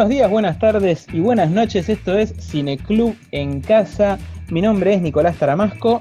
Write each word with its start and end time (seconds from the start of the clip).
Buenos 0.00 0.16
días, 0.16 0.30
buenas 0.30 0.58
tardes 0.58 1.06
y 1.12 1.20
buenas 1.20 1.50
noches. 1.50 1.90
Esto 1.90 2.16
es 2.16 2.34
Cineclub 2.40 3.14
en 3.32 3.60
Casa. 3.60 4.18
Mi 4.48 4.62
nombre 4.62 4.94
es 4.94 5.02
Nicolás 5.02 5.36
Taramasco. 5.36 6.00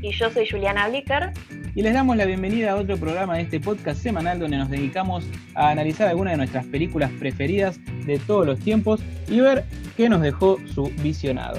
Y 0.00 0.10
yo 0.12 0.30
soy 0.30 0.48
Juliana 0.48 0.88
Blicker. 0.88 1.30
Y 1.74 1.82
les 1.82 1.92
damos 1.92 2.16
la 2.16 2.24
bienvenida 2.24 2.70
a 2.70 2.76
otro 2.76 2.96
programa 2.96 3.36
de 3.36 3.42
este 3.42 3.60
podcast 3.60 4.02
semanal 4.02 4.38
donde 4.38 4.56
nos 4.56 4.70
dedicamos 4.70 5.26
a 5.54 5.68
analizar 5.68 6.08
algunas 6.08 6.32
de 6.32 6.38
nuestras 6.38 6.64
películas 6.64 7.10
preferidas 7.18 7.78
de 8.06 8.18
todos 8.20 8.46
los 8.46 8.58
tiempos 8.58 9.02
y 9.28 9.40
ver 9.40 9.64
qué 9.98 10.08
nos 10.08 10.22
dejó 10.22 10.56
su 10.72 10.90
visionado. 11.02 11.58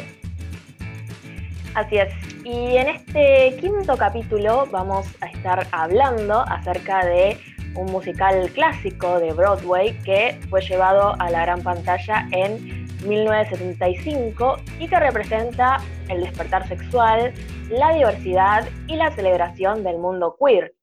Así 1.75 1.97
es. 1.97 2.11
Y 2.43 2.75
en 2.75 2.87
este 2.87 3.55
quinto 3.61 3.95
capítulo 3.97 4.67
vamos 4.71 5.05
a 5.21 5.27
estar 5.27 5.67
hablando 5.71 6.39
acerca 6.39 7.05
de 7.05 7.37
un 7.75 7.91
musical 7.91 8.49
clásico 8.51 9.19
de 9.19 9.33
Broadway 9.33 9.97
que 10.03 10.39
fue 10.49 10.61
llevado 10.61 11.15
a 11.19 11.29
la 11.29 11.41
gran 11.41 11.61
pantalla 11.61 12.27
en 12.31 12.87
1975 13.07 14.57
y 14.79 14.87
que 14.87 14.99
representa 14.99 15.77
el 16.09 16.21
despertar 16.21 16.67
sexual, 16.67 17.33
la 17.69 17.93
diversidad 17.93 18.67
y 18.87 18.95
la 18.95 19.11
celebración 19.11 19.83
del 19.83 19.97
mundo 19.97 20.35
queer. 20.39 20.73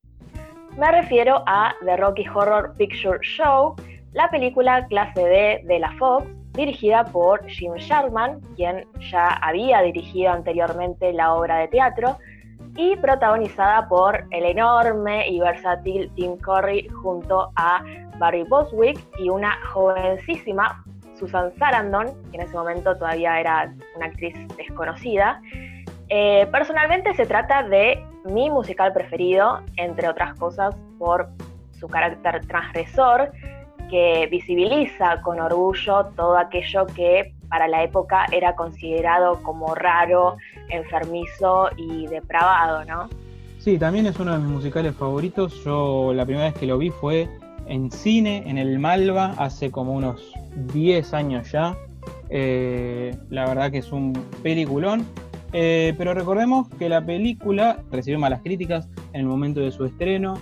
Me 0.77 0.91
refiero 0.93 1.43
a 1.47 1.75
The 1.85 1.97
Rocky 1.97 2.25
Horror 2.29 2.75
Picture 2.77 3.19
Show, 3.23 3.75
la 4.13 4.31
película 4.31 4.87
clase 4.87 5.21
D 5.21 5.63
de 5.65 5.79
la 5.79 5.93
Fox, 5.99 6.27
dirigida 6.55 7.05
por 7.05 7.47
Jim 7.49 7.75
Sharman, 7.75 8.41
quien 8.57 8.87
ya 9.11 9.29
había 9.29 9.81
dirigido 9.83 10.33
anteriormente 10.33 11.13
la 11.13 11.35
obra 11.35 11.59
de 11.59 11.69
teatro, 11.69 12.19
y 12.79 12.95
protagonizada 12.97 13.89
por 13.89 14.25
el 14.31 14.45
enorme 14.45 15.29
y 15.29 15.41
versátil 15.41 16.11
Tim 16.15 16.37
Curry 16.39 16.89
junto 17.03 17.51
a 17.57 17.83
Barry 18.19 18.45
Boswick 18.45 19.01
y 19.19 19.29
una 19.29 19.59
jovencísima 19.67 20.85
Susan 21.19 21.53
Sarandon, 21.59 22.07
que 22.31 22.37
en 22.37 22.43
ese 22.45 22.57
momento 22.57 22.97
todavía 22.97 23.41
era 23.41 23.75
una 23.97 24.07
actriz 24.07 24.37
desconocida. 24.57 25.43
Eh, 26.09 26.47
personalmente 26.53 27.13
se 27.15 27.27
trata 27.27 27.65
de 27.65 28.01
mi 28.25 28.49
musical 28.49 28.93
preferido, 28.93 29.61
entre 29.77 30.09
otras 30.09 30.39
cosas 30.39 30.77
por 31.01 31.29
su 31.73 31.89
carácter 31.89 32.47
transgresor, 32.47 33.33
que 33.91 34.29
visibiliza 34.31 35.21
con 35.23 35.41
orgullo 35.41 36.07
todo 36.15 36.39
aquello 36.39 36.87
que 36.87 37.35
para 37.49 37.69
la 37.69 37.83
época 37.83 38.27
era 38.33 38.55
considerado 38.55 39.43
como 39.43 39.75
raro, 39.75 40.37
enfermizo 40.69 41.71
y 41.77 42.07
depravado, 42.07 42.85
¿no? 42.85 43.09
Sí, 43.59 43.79
también 43.79 44.07
es 44.07 44.19
uno 44.19 44.33
de 44.33 44.39
mis 44.39 44.49
musicales 44.49 44.95
favoritos. 44.95 45.65
Yo 45.65 46.13
la 46.15 46.25
primera 46.25 46.47
vez 46.47 46.55
que 46.55 46.67
lo 46.67 46.79
vi 46.79 46.91
fue 46.91 47.29
en 47.67 47.91
cine, 47.91 48.45
en 48.47 48.57
el 48.57 48.79
Malva, 48.79 49.35
hace 49.37 49.71
como 49.71 49.93
unos 49.93 50.33
10 50.73 51.13
años 51.15 51.51
ya. 51.51 51.77
Eh, 52.31 53.17
la 53.31 53.47
verdad 53.47 53.71
que 53.71 53.79
es 53.79 53.93
un 53.93 54.13
peliculón. 54.43 55.07
Eh, 55.53 55.95
pero 55.97 56.15
recordemos 56.15 56.69
que 56.79 56.89
la 56.89 57.05
película 57.05 57.79
recibió 57.91 58.19
malas 58.19 58.43
críticas 58.43 58.89
en 59.13 59.23
el 59.23 59.27
momento 59.27 59.61
de 59.61 59.71
su 59.71 59.85
estreno. 59.85 60.39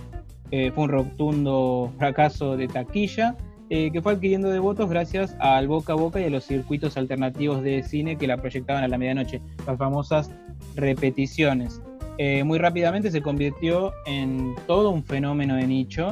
Eh, 0.51 0.71
fue 0.73 0.85
un 0.85 0.89
rotundo 0.89 1.91
fracaso 1.97 2.55
de 2.55 2.67
taquilla 2.67 3.35
eh, 3.69 3.91
que 3.91 4.01
fue 4.01 4.13
adquiriendo 4.13 4.49
de 4.49 4.59
votos 4.59 4.89
gracias 4.89 5.35
al 5.39 5.67
boca 5.67 5.93
a 5.93 5.95
boca 5.95 6.21
y 6.21 6.23
a 6.23 6.29
los 6.29 6.45
circuitos 6.45 6.95
alternativos 6.95 7.61
de 7.63 7.83
cine 7.83 8.17
que 8.17 8.27
la 8.27 8.37
proyectaban 8.37 8.83
a 8.83 8.87
la 8.87 8.97
medianoche, 8.97 9.41
las 9.65 9.77
famosas 9.77 10.31
repeticiones. 10.75 11.81
Eh, 12.17 12.43
muy 12.43 12.57
rápidamente 12.57 13.11
se 13.11 13.21
convirtió 13.21 13.93
en 14.05 14.55
todo 14.65 14.89
un 14.89 15.03
fenómeno 15.03 15.55
de 15.55 15.67
nicho, 15.67 16.11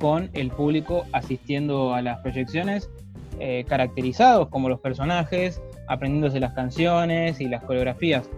con 0.00 0.30
el 0.32 0.50
público 0.50 1.04
asistiendo 1.12 1.94
a 1.94 2.02
las 2.02 2.20
proyecciones, 2.20 2.90
eh, 3.38 3.64
caracterizados 3.68 4.48
como 4.48 4.68
los 4.68 4.80
personajes, 4.80 5.60
aprendiéndose 5.88 6.40
las 6.40 6.54
canciones 6.54 7.40
y 7.40 7.48
las 7.48 7.62
coreografías. 7.64 8.28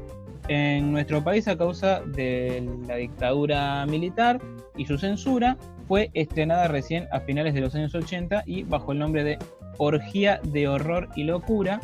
En 0.48 0.92
nuestro 0.92 1.24
país, 1.24 1.48
a 1.48 1.56
causa 1.56 2.02
de 2.02 2.68
la 2.86 2.96
dictadura 2.96 3.84
militar 3.86 4.40
y 4.76 4.86
su 4.86 4.98
censura, 4.98 5.56
fue 5.86 6.10
estrenada 6.14 6.68
recién 6.68 7.08
a 7.12 7.20
finales 7.20 7.54
de 7.54 7.60
los 7.60 7.74
años 7.74 7.94
80 7.94 8.42
y 8.46 8.64
bajo 8.64 8.92
el 8.92 8.98
nombre 8.98 9.24
de 9.24 9.38
Orgía 9.78 10.40
de 10.42 10.68
Horror 10.68 11.08
y 11.16 11.24
Locura. 11.24 11.80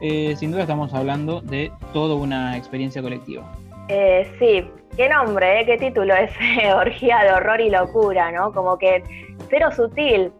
Eh, 0.00 0.34
sin 0.36 0.50
duda 0.50 0.62
estamos 0.62 0.92
hablando 0.94 1.40
de 1.40 1.70
toda 1.92 2.14
una 2.14 2.56
experiencia 2.56 3.02
colectiva. 3.02 3.44
Eh, 3.88 4.30
sí, 4.38 4.68
qué 4.96 5.08
nombre, 5.08 5.60
eh? 5.60 5.66
qué 5.66 5.78
título 5.78 6.14
es 6.14 6.30
Orgía 6.74 7.22
de 7.22 7.32
Horror 7.32 7.60
y 7.60 7.70
Locura, 7.70 8.32
¿no? 8.32 8.52
Como 8.52 8.78
que 8.78 9.02
cero 9.50 9.70
sutil, 9.74 10.32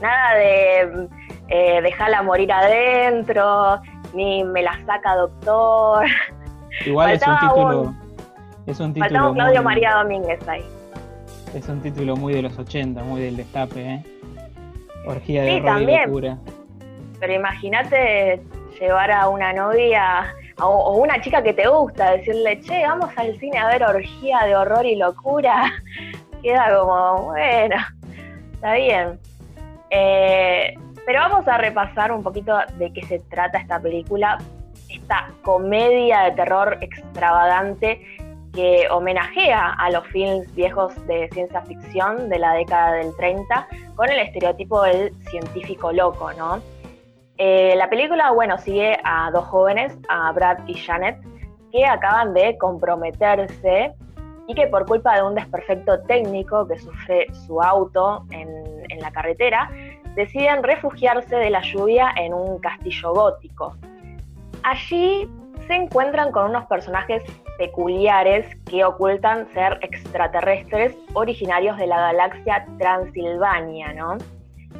nada 0.00 0.34
de 0.34 1.08
dejarla 1.82 2.22
morir 2.22 2.52
adentro, 2.52 3.80
ni 4.14 4.44
me 4.44 4.62
la 4.62 4.78
saca 4.84 5.14
doctor. 5.14 6.06
Igual 6.84 7.12
es 7.12 7.26
un 7.26 7.38
título. 7.38 7.94
es 8.66 8.80
un 8.80 8.92
título. 8.92 9.08
Faltaba 9.08 9.34
Claudio 9.34 9.62
María 9.62 9.94
Domínguez 9.94 10.46
ahí. 10.46 10.77
Es 11.54 11.68
un 11.68 11.80
título 11.80 12.16
muy 12.16 12.34
de 12.34 12.42
los 12.42 12.58
80, 12.58 13.02
muy 13.04 13.22
del 13.22 13.36
destape, 13.36 13.80
¿eh? 13.80 14.04
Orgía 15.06 15.42
de 15.42 15.52
sí, 15.52 15.60
locura. 15.60 16.38
Pero 17.18 17.32
imagínate 17.32 18.40
llevar 18.78 19.10
a 19.10 19.28
una 19.28 19.52
novia 19.52 20.34
o 20.60 20.96
una 20.96 21.20
chica 21.20 21.42
que 21.42 21.52
te 21.52 21.66
gusta, 21.66 22.12
decirle, 22.12 22.60
che, 22.60 22.82
vamos 22.82 23.10
al 23.16 23.38
cine 23.38 23.58
a 23.58 23.68
ver 23.68 23.82
orgía 23.82 24.40
de 24.44 24.56
horror 24.56 24.84
y 24.84 24.96
locura. 24.96 25.72
Queda 26.42 26.78
como, 26.78 27.32
bueno, 27.32 27.76
está 28.54 28.74
bien. 28.74 29.18
Eh, 29.90 30.74
pero 31.06 31.20
vamos 31.20 31.48
a 31.48 31.56
repasar 31.56 32.12
un 32.12 32.22
poquito 32.22 32.56
de 32.76 32.92
qué 32.92 33.02
se 33.06 33.20
trata 33.20 33.58
esta 33.58 33.80
película, 33.80 34.38
esta 34.90 35.30
comedia 35.42 36.20
de 36.24 36.32
terror 36.32 36.76
extravagante 36.80 38.17
que 38.58 38.88
homenajea 38.90 39.74
a 39.78 39.88
los 39.90 40.04
films 40.08 40.52
viejos 40.56 40.92
de 41.06 41.28
ciencia 41.32 41.62
ficción 41.62 42.28
de 42.28 42.40
la 42.40 42.54
década 42.54 42.94
del 42.94 43.14
30 43.14 43.68
con 43.94 44.10
el 44.10 44.18
estereotipo 44.18 44.82
del 44.82 45.14
científico 45.30 45.92
loco, 45.92 46.32
¿no? 46.32 46.60
Eh, 47.36 47.74
la 47.76 47.88
película, 47.88 48.32
bueno, 48.32 48.58
sigue 48.58 48.98
a 49.04 49.30
dos 49.30 49.44
jóvenes, 49.44 49.96
a 50.08 50.32
Brad 50.32 50.58
y 50.66 50.74
Janet, 50.74 51.20
que 51.70 51.86
acaban 51.86 52.34
de 52.34 52.58
comprometerse 52.58 53.94
y 54.48 54.54
que 54.56 54.66
por 54.66 54.86
culpa 54.86 55.14
de 55.14 55.22
un 55.22 55.36
desperfecto 55.36 56.00
técnico 56.08 56.66
que 56.66 56.80
sufre 56.80 57.32
su 57.46 57.62
auto 57.62 58.24
en, 58.32 58.48
en 58.88 58.98
la 58.98 59.12
carretera, 59.12 59.70
deciden 60.16 60.64
refugiarse 60.64 61.36
de 61.36 61.50
la 61.50 61.62
lluvia 61.62 62.12
en 62.16 62.34
un 62.34 62.58
castillo 62.58 63.12
gótico. 63.12 63.76
Allí 64.64 65.30
se 65.68 65.74
encuentran 65.74 66.32
con 66.32 66.50
unos 66.50 66.66
personajes 66.66 67.22
peculiares 67.58 68.46
que 68.64 68.84
ocultan 68.84 69.46
ser 69.52 69.78
extraterrestres 69.82 70.96
originarios 71.14 71.76
de 71.76 71.86
la 71.86 72.00
galaxia 72.00 72.66
Transilvania, 72.78 73.92
¿no? 73.92 74.16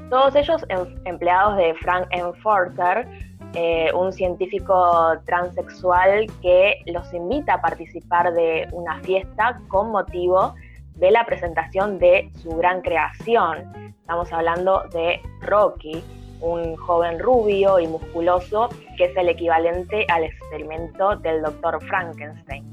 Todos 0.09 0.34
ellos 0.37 0.65
em, 0.69 0.87
empleados 1.05 1.56
de 1.56 1.75
Frank 1.75 2.06
Enforcer, 2.12 3.06
eh, 3.55 3.91
un 3.94 4.12
científico 4.12 5.12
transexual 5.27 6.27
que 6.41 6.77
los 6.87 7.12
invita 7.12 7.55
a 7.55 7.61
participar 7.61 8.33
de 8.33 8.69
una 8.72 9.00
fiesta 9.00 9.61
con 9.69 9.91
motivo 9.91 10.55
de 10.97 11.11
la 11.11 11.25
presentación 11.25 11.99
de 11.99 12.31
su 12.43 12.50
gran 12.50 12.82
creación. 12.82 13.94
Estamos 14.00 14.32
hablando 14.32 14.85
de 14.93 15.20
Rocky, 15.41 16.03
un 16.41 16.76
joven 16.76 17.19
rubio 17.19 17.79
y 17.79 17.87
musculoso 17.87 18.69
que 18.97 19.06
es 19.06 19.17
el 19.17 19.29
equivalente 19.29 20.06
al 20.08 20.25
experimento 20.25 21.17
del 21.17 21.43
doctor 21.43 21.82
Frankenstein. 21.87 22.68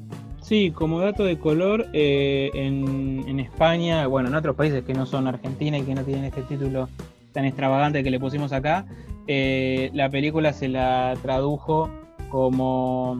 Sí, 0.45 0.69
como 0.69 0.99
dato 0.99 1.23
de 1.23 1.39
color, 1.39 1.87
eh, 1.93 2.51
en, 2.53 3.39
España, 3.39 4.05
bueno, 4.05 4.29
en 4.29 4.35
otros 4.35 4.55
países 4.55 4.83
que 4.83 4.93
no 4.93 5.07
son 5.07 5.27
Argentina 5.27 5.75
y 5.79 5.81
que 5.81 5.95
no 5.95 6.03
tienen 6.03 6.25
este 6.25 6.43
título 6.43 6.87
tan 7.31 7.45
extravagante 7.45 8.03
que 8.03 8.11
le 8.11 8.19
pusimos 8.19 8.53
acá, 8.53 8.85
eh, 9.25 9.89
la 9.93 10.07
película 10.11 10.53
se 10.53 10.67
la 10.67 11.17
tradujo 11.23 11.89
como 12.29 13.19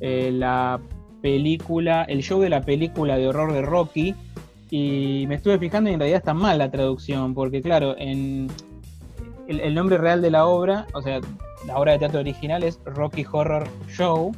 eh, 0.00 0.30
la 0.30 0.78
película, 1.22 2.04
el 2.04 2.22
show 2.22 2.42
de 2.42 2.50
la 2.50 2.60
película 2.60 3.16
de 3.16 3.26
horror 3.26 3.54
de 3.54 3.62
Rocky, 3.62 4.14
y 4.68 5.24
me 5.28 5.36
estuve 5.36 5.58
fijando 5.58 5.88
y 5.88 5.94
en 5.94 6.00
realidad 6.00 6.18
está 6.18 6.34
mal 6.34 6.58
la 6.58 6.70
traducción, 6.70 7.32
porque 7.32 7.62
claro, 7.62 7.96
en, 7.96 8.50
el, 9.48 9.74
nombre 9.74 9.96
real 9.96 10.20
de 10.20 10.30
la 10.30 10.44
obra, 10.44 10.86
o 10.92 11.00
sea, 11.00 11.20
la 11.66 11.78
obra 11.78 11.92
de 11.92 12.00
teatro 12.00 12.20
original 12.20 12.62
es 12.62 12.78
Rocky 12.84 13.24
Horror 13.32 13.66
Show. 13.88 14.32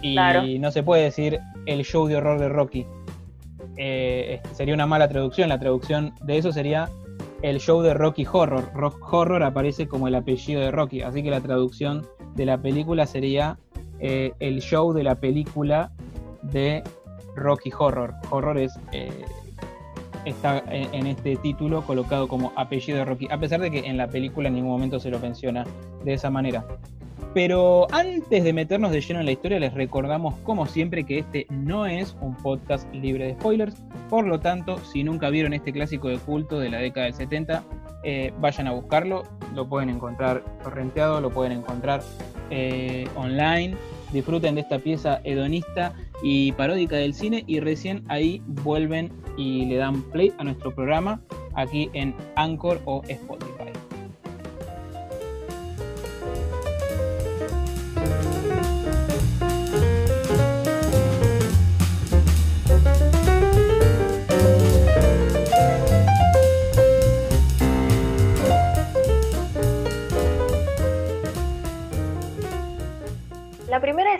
Y 0.00 0.60
no 0.60 0.70
se 0.70 0.84
puede 0.84 1.02
decir 1.02 1.40
el 1.68 1.84
show 1.84 2.06
de 2.06 2.16
horror 2.16 2.40
de 2.40 2.48
Rocky. 2.48 2.86
Eh, 3.76 4.40
sería 4.52 4.74
una 4.74 4.86
mala 4.86 5.08
traducción. 5.08 5.48
La 5.48 5.60
traducción 5.60 6.14
de 6.22 6.38
eso 6.38 6.50
sería 6.50 6.88
el 7.42 7.60
show 7.60 7.82
de 7.82 7.94
Rocky 7.94 8.26
Horror. 8.30 8.70
Rock 8.74 9.12
Horror 9.12 9.42
aparece 9.42 9.86
como 9.86 10.08
el 10.08 10.14
apellido 10.14 10.60
de 10.60 10.70
Rocky. 10.70 11.02
Así 11.02 11.22
que 11.22 11.30
la 11.30 11.40
traducción 11.40 12.06
de 12.34 12.46
la 12.46 12.58
película 12.58 13.06
sería 13.06 13.58
eh, 14.00 14.32
el 14.40 14.60
show 14.60 14.92
de 14.92 15.04
la 15.04 15.16
película 15.16 15.92
de 16.42 16.82
Rocky 17.36 17.70
Horror. 17.76 18.14
Horror 18.30 18.58
eh, 18.58 18.68
está 20.24 20.62
en, 20.70 21.06
este 21.06 21.36
título 21.36 21.82
colocado 21.82 22.28
como 22.28 22.52
apellido 22.56 22.98
de 22.98 23.04
Rocky, 23.04 23.28
a 23.30 23.38
pesar 23.38 23.60
de 23.60 23.70
que 23.70 23.80
en 23.80 23.96
la 23.96 24.08
película 24.08 24.48
en 24.48 24.54
ningún 24.54 24.70
momento 24.70 24.98
se 24.98 25.10
lo 25.10 25.18
menciona 25.18 25.64
de 26.04 26.14
esa 26.14 26.30
manera. 26.30 26.64
Pero 27.38 27.86
antes 27.92 28.42
de 28.42 28.52
meternos 28.52 28.90
de 28.90 29.00
lleno 29.00 29.20
en 29.20 29.26
la 29.26 29.30
historia, 29.30 29.60
les 29.60 29.72
recordamos 29.72 30.34
como 30.42 30.66
siempre 30.66 31.04
que 31.04 31.20
este 31.20 31.46
no 31.50 31.86
es 31.86 32.16
un 32.20 32.34
podcast 32.34 32.92
libre 32.92 33.26
de 33.26 33.34
spoilers. 33.34 33.76
Por 34.10 34.26
lo 34.26 34.40
tanto, 34.40 34.78
si 34.78 35.04
nunca 35.04 35.30
vieron 35.30 35.52
este 35.52 35.72
clásico 35.72 36.08
de 36.08 36.18
culto 36.18 36.58
de 36.58 36.68
la 36.68 36.78
década 36.78 37.06
del 37.06 37.14
70, 37.14 37.62
eh, 38.02 38.32
vayan 38.40 38.66
a 38.66 38.72
buscarlo. 38.72 39.22
Lo 39.54 39.68
pueden 39.68 39.88
encontrar 39.88 40.42
torrenteado, 40.64 41.20
lo 41.20 41.30
pueden 41.30 41.52
encontrar 41.52 42.02
eh, 42.50 43.06
online. 43.14 43.76
Disfruten 44.12 44.56
de 44.56 44.62
esta 44.62 44.80
pieza 44.80 45.20
hedonista 45.22 45.92
y 46.24 46.50
paródica 46.50 46.96
del 46.96 47.14
cine 47.14 47.44
y 47.46 47.60
recién 47.60 48.02
ahí 48.08 48.42
vuelven 48.46 49.12
y 49.36 49.64
le 49.66 49.76
dan 49.76 50.02
play 50.10 50.32
a 50.38 50.42
nuestro 50.42 50.74
programa 50.74 51.20
aquí 51.54 51.88
en 51.92 52.16
Anchor 52.34 52.80
o 52.84 53.04
Spotify. 53.06 53.57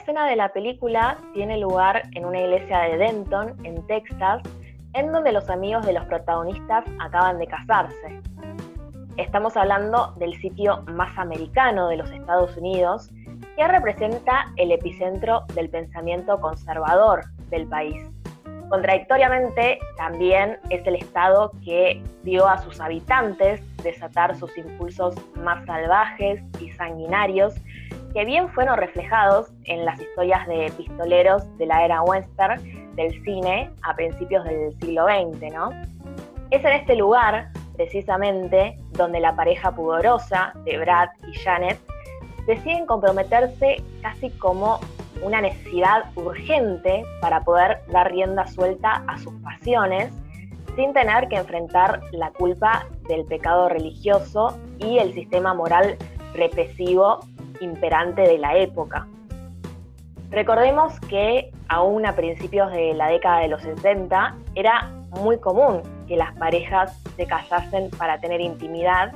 Escena 0.09 0.27
de 0.27 0.37
la 0.37 0.49
película 0.49 1.19
tiene 1.35 1.59
lugar 1.59 2.05
en 2.15 2.25
una 2.25 2.41
iglesia 2.41 2.79
de 2.79 2.97
Denton, 2.97 3.55
en 3.65 3.87
Texas, 3.89 4.41
en 4.95 5.13
donde 5.13 5.33
los 5.33 5.51
amigos 5.51 5.85
de 5.85 5.93
los 5.93 6.03
protagonistas 6.07 6.87
acaban 6.99 7.39
de 7.39 7.47
casarse. 7.47 8.23
Estamos 9.19 9.55
hablando 9.55 10.15
del 10.17 10.35
sitio 10.41 10.83
más 10.95 11.11
americano 11.19 11.89
de 11.89 11.99
los 11.99 12.11
Estados 12.11 12.57
Unidos, 12.57 13.11
que 13.55 13.69
representa 13.69 14.47
el 14.57 14.73
epicentro 14.73 15.43
del 15.55 15.69
pensamiento 15.69 16.41
conservador 16.41 17.27
del 17.51 17.67
país. 17.67 18.03
Contradictoriamente, 18.71 19.79
también 19.99 20.57
es 20.71 20.87
el 20.87 20.95
estado 20.95 21.53
que 21.63 22.03
vio 22.23 22.49
a 22.49 22.57
sus 22.57 22.81
habitantes 22.81 23.61
desatar 23.83 24.35
sus 24.37 24.57
impulsos 24.57 25.17
más 25.37 25.67
salvajes 25.67 26.43
y 26.63 26.71
sanguinarios, 26.71 27.57
que 28.13 28.25
bien 28.25 28.49
fueron 28.51 28.79
reflejados 28.79 29.51
en 29.65 29.85
las 29.85 30.01
historias 30.01 30.47
de 30.47 30.73
pistoleros 30.77 31.43
de 31.59 31.67
la 31.67 31.85
era 31.85 32.03
western 32.03 32.61
del 32.95 33.13
cine 33.25 33.71
a 33.83 33.95
principios 33.95 34.45
del 34.45 34.73
siglo 34.81 35.07
XX, 35.07 35.53
¿no? 35.53 35.71
Es 36.51 36.65
en 36.65 36.73
este 36.73 36.97
lugar, 36.97 37.51
precisamente, 37.77 38.79
donde 38.93 39.21
la 39.21 39.37
pareja 39.37 39.71
pudorosa 39.73 40.53
de 40.65 40.79
Brad 40.79 41.09
y 41.27 41.35
Janet 41.39 41.79
deciden 42.47 42.87
comprometerse 42.87 43.83
casi 44.01 44.31
como 44.31 44.81
una 45.23 45.41
necesidad 45.41 46.05
urgente 46.15 47.05
para 47.21 47.43
poder 47.45 47.81
dar 47.93 48.11
rienda 48.11 48.47
suelta 48.47 49.03
a 49.07 49.19
sus 49.19 49.35
pasiones 49.43 50.13
sin 50.77 50.93
tener 50.93 51.29
que 51.29 51.37
enfrentar 51.37 52.01
la 52.13 52.31
culpa 52.31 52.87
del 53.09 53.25
pecado 53.27 53.69
religioso 53.69 54.57
y 54.79 54.99
el 54.99 55.13
sistema 55.13 55.53
moral 55.53 55.97
represivo 56.35 57.21
imperante 57.61 58.23
de 58.23 58.39
la 58.39 58.57
época. 58.57 59.07
Recordemos 60.31 60.99
que 61.01 61.51
aún 61.69 62.05
a 62.07 62.15
principios 62.15 62.71
de 62.73 62.93
la 62.95 63.09
década 63.09 63.41
de 63.41 63.49
los 63.49 63.63
60 63.63 64.37
era 64.55 64.91
muy 65.11 65.39
común 65.39 65.83
que 66.07 66.17
las 66.17 66.35
parejas 66.37 67.01
se 67.17 67.27
casasen 67.27 67.91
para 67.91 68.21
tener 68.21 68.41
intimidad, 68.41 69.13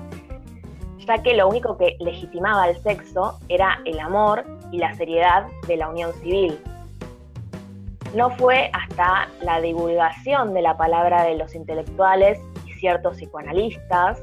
ya 0.98 1.22
que 1.22 1.34
lo 1.34 1.48
único 1.48 1.76
que 1.76 1.96
legitimaba 2.00 2.68
el 2.68 2.76
sexo 2.82 3.38
era 3.48 3.80
el 3.84 3.98
amor 3.98 4.44
y 4.70 4.78
la 4.78 4.94
seriedad 4.94 5.46
de 5.66 5.76
la 5.76 5.88
unión 5.88 6.12
civil. 6.14 6.58
No 8.14 8.30
fue 8.30 8.70
hasta 8.72 9.28
la 9.42 9.60
divulgación 9.60 10.54
de 10.54 10.62
la 10.62 10.76
palabra 10.76 11.24
de 11.24 11.36
los 11.36 11.54
intelectuales 11.54 12.38
y 12.66 12.72
ciertos 12.72 13.16
psicoanalistas, 13.16 14.22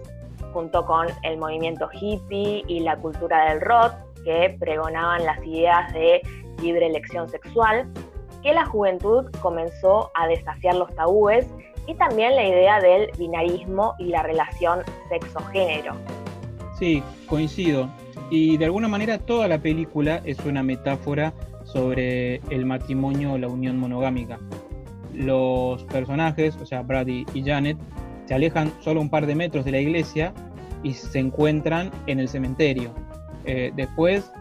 junto 0.53 0.85
con 0.85 1.07
el 1.23 1.37
movimiento 1.37 1.89
hippie 1.91 2.63
y 2.67 2.79
la 2.81 2.97
cultura 2.97 3.49
del 3.49 3.61
rock, 3.61 3.93
que 4.29 4.55
pregonaban 4.59 5.25
las 5.25 5.43
ideas 5.43 5.91
de 5.91 6.21
libre 6.61 6.85
elección 6.85 7.27
sexual, 7.29 7.91
que 8.43 8.53
la 8.53 8.63
juventud 8.63 9.25
comenzó 9.41 10.11
a 10.13 10.27
desafiar 10.27 10.75
los 10.75 10.93
tabúes 10.93 11.47
y 11.87 11.95
también 11.95 12.35
la 12.35 12.47
idea 12.47 12.79
del 12.79 13.09
binarismo 13.17 13.95
y 13.97 14.09
la 14.09 14.21
relación 14.21 14.81
sexo-género. 15.09 15.95
Sí, 16.77 17.01
coincido. 17.25 17.89
Y 18.29 18.57
de 18.57 18.65
alguna 18.65 18.87
manera 18.87 19.17
toda 19.17 19.47
la 19.47 19.57
película 19.57 20.21
es 20.23 20.37
una 20.45 20.61
metáfora 20.61 21.33
sobre 21.63 22.35
el 22.51 22.67
matrimonio 22.67 23.33
o 23.33 23.37
la 23.39 23.47
unión 23.47 23.79
monogámica. 23.79 24.39
Los 25.11 25.83
personajes, 25.85 26.55
o 26.57 26.67
sea, 26.67 26.83
Brady 26.83 27.25
y 27.33 27.43
Janet, 27.43 27.79
se 28.27 28.35
alejan 28.35 28.71
solo 28.81 29.01
un 29.01 29.09
par 29.09 29.25
de 29.25 29.33
metros 29.33 29.65
de 29.65 29.71
la 29.71 29.79
iglesia 29.79 30.35
y 30.83 30.93
se 30.93 31.17
encuentran 31.17 31.89
en 32.05 32.19
el 32.19 32.29
cementerio. 32.29 32.93
Eh, 33.45 33.71
después 33.75 34.31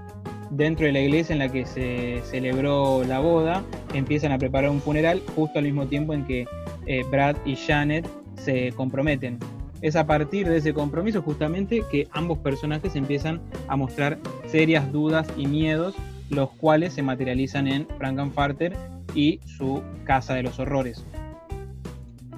dentro 0.50 0.86
de 0.86 0.92
la 0.92 1.00
iglesia 1.00 1.32
en 1.32 1.38
la 1.40 1.48
que 1.48 1.66
se 1.66 2.22
celebró 2.24 3.04
la 3.04 3.20
boda, 3.20 3.62
empiezan 3.94 4.32
a 4.32 4.38
preparar 4.38 4.70
un 4.70 4.80
funeral 4.80 5.22
justo 5.34 5.58
al 5.58 5.64
mismo 5.64 5.86
tiempo 5.86 6.14
en 6.14 6.24
que 6.24 6.46
eh, 6.86 7.04
Brad 7.10 7.36
y 7.44 7.56
Janet 7.56 8.08
se 8.36 8.72
comprometen. 8.72 9.38
Es 9.80 9.94
a 9.94 10.06
partir 10.06 10.48
de 10.48 10.56
ese 10.56 10.74
compromiso 10.74 11.22
justamente 11.22 11.84
que 11.90 12.08
ambos 12.12 12.38
personajes 12.38 12.96
empiezan 12.96 13.40
a 13.68 13.76
mostrar 13.76 14.18
serias 14.46 14.90
dudas 14.92 15.28
y 15.36 15.46
miedos, 15.46 15.94
los 16.30 16.50
cuales 16.50 16.94
se 16.94 17.02
materializan 17.02 17.68
en 17.68 17.86
Frankenfarter 17.96 18.76
y 19.14 19.40
su 19.44 19.82
Casa 20.04 20.34
de 20.34 20.42
los 20.42 20.58
Horrores. 20.58 21.04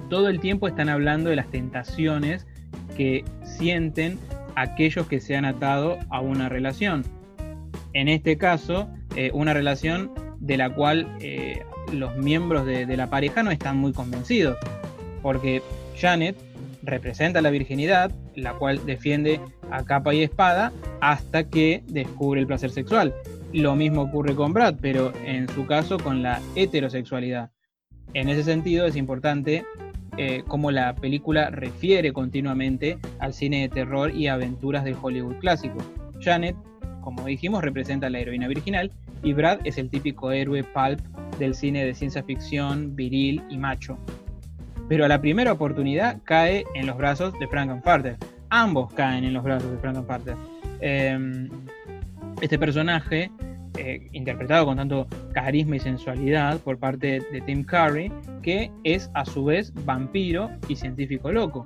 Todo 0.09 0.27
el 0.27 0.39
tiempo 0.39 0.67
están 0.67 0.89
hablando 0.89 1.29
de 1.29 1.37
las 1.37 1.49
tentaciones 1.49 2.45
que 2.95 3.23
sienten 3.43 4.19
aquellos 4.55 5.07
que 5.07 5.19
se 5.19 5.35
han 5.35 5.45
atado 5.45 5.97
a 6.09 6.21
una 6.21 6.49
relación 6.49 7.03
en 7.93 8.07
este 8.07 8.37
caso, 8.37 8.89
eh, 9.15 9.31
una 9.33 9.53
relación 9.53 10.11
de 10.39 10.57
la 10.57 10.73
cual 10.73 11.17
eh, 11.19 11.63
los 11.91 12.15
miembros 12.17 12.65
de, 12.65 12.85
la 12.95 13.09
pareja 13.09 13.43
no 13.43 13.51
están 13.51 13.77
muy 13.77 13.91
convencidos, 13.91 14.57
porque 15.21 15.61
Janet 15.97 16.37
representa 16.83 17.41
la 17.41 17.49
virginidad, 17.49 18.11
la 18.35 18.53
cual 18.53 18.85
defiende 18.85 19.39
a 19.69 19.83
capa 19.83 20.13
y 20.13 20.23
espada 20.23 20.71
hasta 21.01 21.47
que 21.49 21.83
descubre 21.87 22.39
el 22.39 22.47
placer 22.47 22.71
sexual. 22.71 23.13
Lo 23.53 23.75
mismo 23.75 24.03
ocurre 24.03 24.35
con 24.35 24.53
Brad, 24.53 24.75
pero 24.81 25.11
en 25.25 25.49
su 25.49 25.65
caso 25.65 25.99
con 25.99 26.23
la 26.23 26.41
heterosexualidad. 26.55 27.51
En 28.13 28.29
ese 28.29 28.43
sentido 28.43 28.85
es 28.85 28.95
importante 28.95 29.65
eh, 30.17 30.43
cómo 30.47 30.71
la 30.71 30.95
película 30.95 31.49
refiere 31.49 32.13
continuamente 32.13 32.97
al 33.19 33.33
cine 33.33 33.61
de 33.61 33.69
terror 33.69 34.15
y 34.15 34.27
aventuras 34.27 34.83
del 34.83 34.95
Hollywood 35.01 35.37
clásico. 35.37 35.77
Janet 36.19 36.55
como 37.01 37.25
dijimos, 37.25 37.63
representa 37.63 38.07
a 38.07 38.09
la 38.09 38.19
heroína 38.19 38.47
virginal 38.47 38.91
y 39.23 39.33
Brad 39.33 39.59
es 39.65 39.77
el 39.77 39.89
típico 39.89 40.31
héroe 40.31 40.63
pulp 40.63 40.99
del 41.37 41.53
cine 41.55 41.83
de 41.83 41.93
ciencia 41.93 42.23
ficción, 42.23 42.95
viril 42.95 43.43
y 43.49 43.57
macho. 43.57 43.97
Pero 44.87 45.05
a 45.05 45.07
la 45.07 45.19
primera 45.19 45.51
oportunidad 45.51 46.19
cae 46.23 46.63
en 46.75 46.85
los 46.85 46.97
brazos 46.97 47.37
de 47.39 47.47
Frankenfarter. 47.47 48.17
Ambos 48.49 48.93
caen 48.93 49.23
en 49.23 49.33
los 49.33 49.43
brazos 49.43 49.71
de 49.71 49.77
Frankenfarter. 49.77 50.35
Em, 50.79 51.49
este 52.41 52.57
personaje, 52.59 53.31
eh, 53.77 54.07
interpretado 54.11 54.65
con 54.65 54.77
tanto 54.77 55.07
carisma 55.33 55.77
y 55.77 55.79
sensualidad 55.79 56.59
por 56.59 56.77
parte 56.77 57.21
de 57.31 57.41
Tim 57.41 57.63
Curry, 57.63 58.11
que 58.41 58.71
es 58.83 59.09
a 59.13 59.25
su 59.25 59.45
vez 59.45 59.73
vampiro 59.85 60.49
y 60.67 60.75
científico 60.75 61.31
loco. 61.31 61.65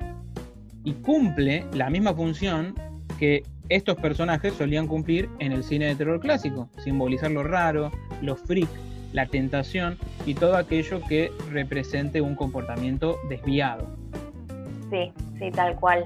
Y 0.83 0.93
cumple 0.93 1.65
la 1.73 1.89
misma 1.89 2.13
función 2.13 2.75
que 3.17 3.43
estos 3.69 3.95
personajes 3.95 4.53
solían 4.53 4.87
cumplir 4.87 5.29
en 5.39 5.51
el 5.51 5.63
cine 5.63 5.87
de 5.87 5.95
terror 5.95 6.19
clásico, 6.19 6.69
simbolizar 6.83 7.31
lo 7.31 7.43
raro, 7.43 7.91
lo 8.21 8.35
freak, 8.35 8.69
la 9.13 9.25
tentación 9.25 9.97
y 10.25 10.35
todo 10.35 10.57
aquello 10.57 11.01
que 11.07 11.31
represente 11.51 12.21
un 12.21 12.35
comportamiento 12.35 13.17
desviado. 13.29 13.87
Sí, 14.91 15.11
sí, 15.39 15.51
tal 15.51 15.75
cual. 15.75 16.05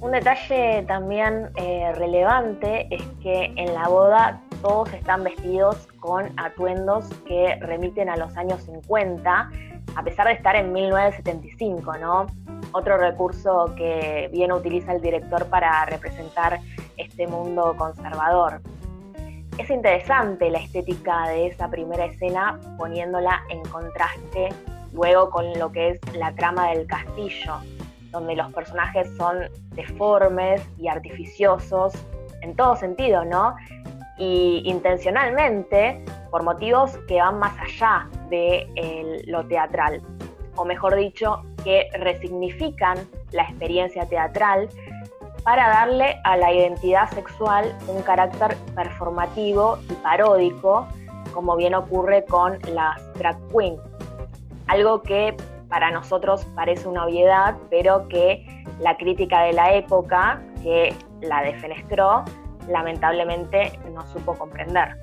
Un 0.00 0.12
detalle 0.12 0.84
también 0.86 1.48
eh, 1.56 1.92
relevante 1.94 2.86
es 2.90 3.02
que 3.22 3.52
en 3.56 3.74
la 3.74 3.88
boda 3.88 4.40
todos 4.62 4.92
están 4.92 5.24
vestidos 5.24 5.86
con 6.00 6.32
atuendos 6.38 7.08
que 7.26 7.56
remiten 7.60 8.08
a 8.08 8.16
los 8.16 8.36
años 8.36 8.62
50, 8.62 9.50
a 9.94 10.02
pesar 10.02 10.26
de 10.26 10.32
estar 10.34 10.56
en 10.56 10.72
1975, 10.72 11.96
¿no? 11.98 12.26
Otro 12.72 12.96
recurso 12.96 13.72
que 13.76 14.28
bien 14.32 14.52
utiliza 14.52 14.92
el 14.92 15.00
director 15.00 15.46
para 15.46 15.84
representar 15.86 16.60
este 16.96 17.26
mundo 17.26 17.74
conservador. 17.76 18.60
Es 19.58 19.70
interesante 19.70 20.50
la 20.50 20.58
estética 20.58 21.28
de 21.28 21.46
esa 21.46 21.68
primera 21.68 22.04
escena 22.04 22.60
poniéndola 22.76 23.42
en 23.48 23.62
contraste 23.62 24.50
luego 24.92 25.30
con 25.30 25.58
lo 25.58 25.72
que 25.72 25.90
es 25.90 26.00
la 26.14 26.34
trama 26.34 26.70
del 26.70 26.86
castillo, 26.86 27.54
donde 28.10 28.36
los 28.36 28.52
personajes 28.52 29.08
son 29.16 29.48
deformes 29.74 30.62
y 30.78 30.88
artificiosos 30.88 31.94
en 32.42 32.54
todo 32.54 32.76
sentido, 32.76 33.24
¿no? 33.24 33.56
Y 34.18 34.62
intencionalmente 34.64 36.04
por 36.30 36.42
motivos 36.42 36.98
que 37.06 37.20
van 37.20 37.38
más 37.38 37.54
allá 37.60 38.08
de 38.30 39.22
lo 39.26 39.46
teatral, 39.46 40.02
o 40.54 40.64
mejor 40.64 40.96
dicho, 40.96 41.42
que 41.62 41.88
resignifican 41.98 42.98
la 43.32 43.42
experiencia 43.42 44.06
teatral 44.06 44.68
para 45.44 45.68
darle 45.68 46.16
a 46.24 46.36
la 46.36 46.52
identidad 46.52 47.08
sexual 47.10 47.76
un 47.86 48.02
carácter 48.02 48.56
performativo 48.74 49.78
y 49.88 49.92
paródico, 49.94 50.88
como 51.34 51.54
bien 51.56 51.74
ocurre 51.74 52.24
con 52.24 52.58
las 52.72 53.12
drag 53.14 53.36
queens. 53.48 53.80
Algo 54.66 55.02
que 55.02 55.36
para 55.68 55.90
nosotros 55.90 56.44
parece 56.54 56.88
una 56.88 57.04
obviedad, 57.04 57.56
pero 57.70 58.08
que 58.08 58.46
la 58.80 58.96
crítica 58.96 59.42
de 59.42 59.52
la 59.52 59.74
época, 59.74 60.42
que 60.62 60.94
la 61.20 61.42
defenestró, 61.42 62.24
lamentablemente 62.68 63.78
no 63.92 64.06
supo 64.06 64.34
comprender. 64.34 64.96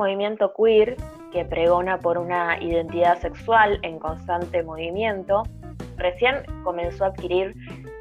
movimiento 0.00 0.52
queer, 0.54 0.96
que 1.32 1.44
pregona 1.44 1.98
por 1.98 2.18
una 2.18 2.60
identidad 2.62 3.18
sexual 3.18 3.78
en 3.82 3.98
constante 3.98 4.62
movimiento, 4.62 5.42
recién 5.96 6.36
comenzó 6.64 7.04
a 7.04 7.08
adquirir 7.08 7.54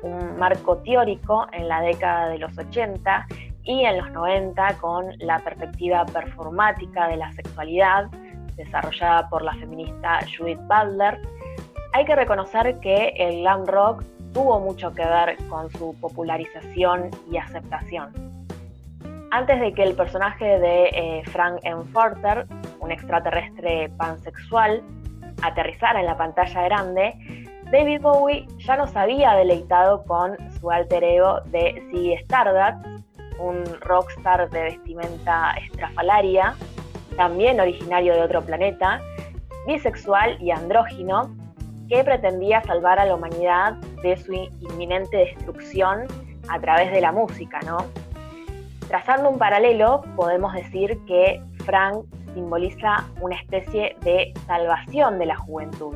un 0.03 0.37
marco 0.37 0.77
teórico 0.77 1.47
en 1.51 1.67
la 1.67 1.81
década 1.81 2.29
de 2.29 2.39
los 2.39 2.57
80 2.57 3.27
y 3.63 3.85
en 3.85 3.97
los 3.97 4.11
90 4.11 4.77
con 4.77 5.13
la 5.19 5.39
perspectiva 5.39 6.05
performática 6.05 7.07
de 7.07 7.17
la 7.17 7.31
sexualidad 7.33 8.09
desarrollada 8.55 9.29
por 9.29 9.41
la 9.41 9.53
feminista 9.55 10.19
Judith 10.37 10.59
Butler, 10.67 11.19
hay 11.93 12.05
que 12.05 12.15
reconocer 12.15 12.79
que 12.79 13.13
el 13.17 13.41
glam 13.41 13.65
rock 13.65 14.03
tuvo 14.33 14.59
mucho 14.59 14.93
que 14.93 15.03
ver 15.03 15.37
con 15.47 15.69
su 15.71 15.95
popularización 15.99 17.09
y 17.31 17.37
aceptación. 17.37 18.11
Antes 19.31 19.59
de 19.59 19.73
que 19.73 19.83
el 19.83 19.95
personaje 19.95 20.59
de 20.59 20.89
eh, 20.93 21.23
Frank 21.27 21.59
Enforter, 21.63 22.47
un 22.79 22.91
extraterrestre 22.91 23.89
pansexual, 23.97 24.83
aterrizara 25.41 25.99
en 25.99 26.05
la 26.05 26.17
pantalla 26.17 26.63
grande, 26.63 27.13
David 27.71 28.01
Bowie 28.01 28.47
ya 28.57 28.77
nos 28.77 28.95
había 28.95 29.33
deleitado 29.35 30.03
con 30.05 30.35
su 30.59 30.71
alter 30.71 31.03
ego 31.03 31.41
de 31.45 31.73
Ziggy 31.91 32.13
Stardust, 32.23 33.03
un 33.39 33.63
rockstar 33.81 34.49
de 34.49 34.63
vestimenta 34.63 35.53
estrafalaria, 35.53 36.55
también 37.15 37.59
originario 37.59 38.15
de 38.15 38.21
otro 38.21 38.41
planeta, 38.41 38.99
bisexual 39.67 40.41
y 40.41 40.51
andrógino, 40.51 41.29
que 41.89 42.03
pretendía 42.03 42.61
salvar 42.63 42.99
a 42.99 43.05
la 43.05 43.15
humanidad 43.15 43.73
de 44.03 44.17
su 44.17 44.33
inminente 44.33 45.17
destrucción 45.17 46.07
a 46.47 46.59
través 46.59 46.91
de 46.91 47.01
la 47.01 47.11
música, 47.11 47.59
¿no? 47.65 47.77
Trazando 48.87 49.29
un 49.29 49.37
paralelo, 49.37 50.03
podemos 50.15 50.53
decir 50.53 50.97
que 51.05 51.41
Frank 51.65 52.05
simboliza 52.33 53.05
una 53.21 53.35
especie 53.35 53.95
de 54.01 54.33
salvación 54.47 55.19
de 55.19 55.25
la 55.25 55.35
juventud, 55.35 55.95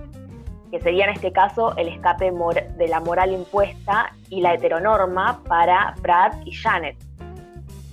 que 0.71 0.81
sería 0.81 1.05
en 1.05 1.11
este 1.11 1.31
caso 1.31 1.75
el 1.77 1.87
escape 1.87 2.31
de 2.77 2.87
la 2.87 2.99
moral 2.99 3.31
impuesta 3.31 4.13
y 4.29 4.41
la 4.41 4.53
heteronorma 4.53 5.41
para 5.47 5.93
Brad 6.01 6.33
y 6.45 6.51
Janet. 6.51 6.97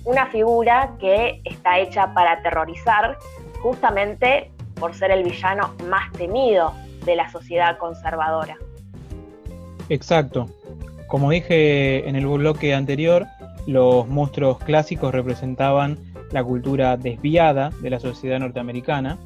Una 0.03 0.25
figura 0.27 0.91
que 0.99 1.41
está 1.43 1.79
hecha 1.79 2.13
para 2.13 2.33
aterrorizar 2.33 3.17
justamente 3.61 4.51
por 4.75 4.95
ser 4.95 5.11
el 5.11 5.23
villano 5.23 5.75
más 5.87 6.11
temido 6.13 6.73
de 7.05 7.15
la 7.15 7.29
sociedad 7.29 7.77
conservadora. 7.77 8.57
Exacto. 9.89 10.47
Como 11.07 11.29
dije 11.29 12.07
en 12.07 12.15
el 12.15 12.25
bloque 12.25 12.73
anterior, 12.73 13.27
los 13.67 14.07
monstruos 14.07 14.57
clásicos 14.59 15.13
representaban 15.13 15.99
la 16.31 16.43
cultura 16.43 16.97
desviada 16.97 17.71
de 17.81 17.89
la 17.89 17.99
sociedad 17.99 18.39
norteamericana. 18.39 19.17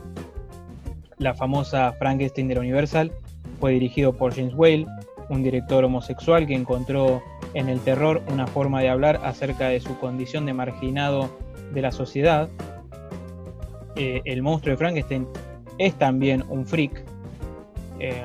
La 1.17 1.33
famosa 1.33 1.93
Frankenstein 1.93 2.47
de 2.47 2.55
la 2.55 2.61
Universal 2.61 3.11
fue 3.59 3.71
dirigido 3.73 4.13
por 4.13 4.33
James 4.35 4.53
Whale, 4.55 4.85
un 5.29 5.43
director 5.43 5.83
homosexual 5.83 6.45
que 6.45 6.55
encontró 6.55 7.21
en 7.53 7.69
el 7.69 7.79
terror 7.79 8.21
una 8.31 8.47
forma 8.47 8.81
de 8.81 8.89
hablar 8.89 9.21
acerca 9.23 9.69
de 9.69 9.79
su 9.79 9.97
condición 9.97 10.45
de 10.45 10.53
marginado 10.53 11.29
de 11.73 11.81
la 11.81 11.91
sociedad. 11.91 12.49
Eh, 13.95 14.21
el 14.25 14.41
monstruo 14.41 14.71
de 14.71 14.77
Frankenstein 14.77 15.27
es 15.77 15.95
también 15.95 16.43
un 16.49 16.65
freak. 16.65 17.03
Eh, 17.99 18.23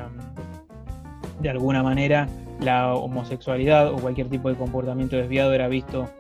de 1.40 1.48
alguna 1.48 1.82
manera 1.82 2.28
la 2.60 2.94
homosexualidad 2.94 3.92
o 3.92 3.96
cualquier 3.96 4.28
tipo 4.28 4.48
de 4.48 4.56
comportamiento 4.56 5.16
desviado 5.16 5.54
era 5.54 5.68
visto 5.68 6.10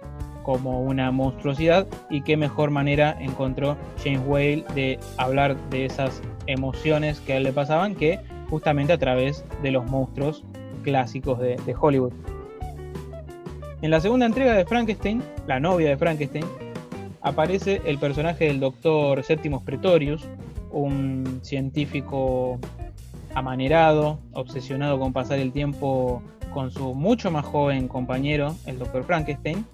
como 0.50 0.80
una 0.80 1.12
monstruosidad 1.12 1.86
y 2.10 2.22
qué 2.22 2.36
mejor 2.36 2.72
manera 2.72 3.16
encontró 3.20 3.76
James 4.02 4.20
Whale 4.26 4.64
de 4.74 4.98
hablar 5.16 5.56
de 5.70 5.84
esas 5.84 6.20
emociones 6.48 7.20
que 7.20 7.34
a 7.34 7.36
él 7.36 7.44
le 7.44 7.52
pasaban 7.52 7.94
que 7.94 8.18
justamente 8.48 8.92
a 8.92 8.98
través 8.98 9.44
de 9.62 9.70
los 9.70 9.88
monstruos 9.88 10.42
clásicos 10.82 11.38
de, 11.38 11.56
Hollywood. 11.80 12.12
En 13.80 13.92
la 13.92 14.00
segunda 14.00 14.26
entrega 14.26 14.54
de 14.54 14.64
Frankenstein, 14.64 15.22
la 15.46 15.60
novia 15.60 15.90
de 15.90 15.96
Frankenstein, 15.96 16.44
aparece 17.20 17.80
el 17.84 17.98
personaje 17.98 18.46
del 18.46 18.58
doctor 18.58 19.22
Septimus 19.22 19.62
Pretorius, 19.62 20.28
un 20.72 21.38
científico 21.42 22.58
amanerado, 23.36 24.18
obsesionado 24.32 24.98
con 24.98 25.12
pasar 25.12 25.38
el 25.38 25.52
tiempo 25.52 26.24
con 26.52 26.72
su 26.72 26.92
mucho 26.92 27.30
más 27.30 27.44
joven 27.44 27.86
compañero, 27.86 28.56
el 28.66 28.80
Dr. 28.80 29.04
Frankenstein, 29.04 29.64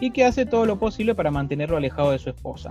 y 0.00 0.10
que 0.10 0.24
hace 0.24 0.46
todo 0.46 0.66
lo 0.66 0.78
posible 0.78 1.14
para 1.14 1.30
mantenerlo 1.30 1.76
alejado 1.76 2.10
de 2.10 2.18
su 2.18 2.30
esposa. 2.30 2.70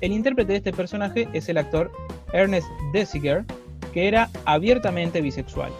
El 0.00 0.12
intérprete 0.12 0.52
de 0.52 0.58
este 0.58 0.72
personaje 0.72 1.28
es 1.32 1.48
el 1.48 1.58
actor 1.58 1.90
Ernest 2.32 2.68
Desiger, 2.92 3.44
que 3.92 4.06
era 4.06 4.30
abiertamente 4.44 5.20
bisexual. 5.20 5.72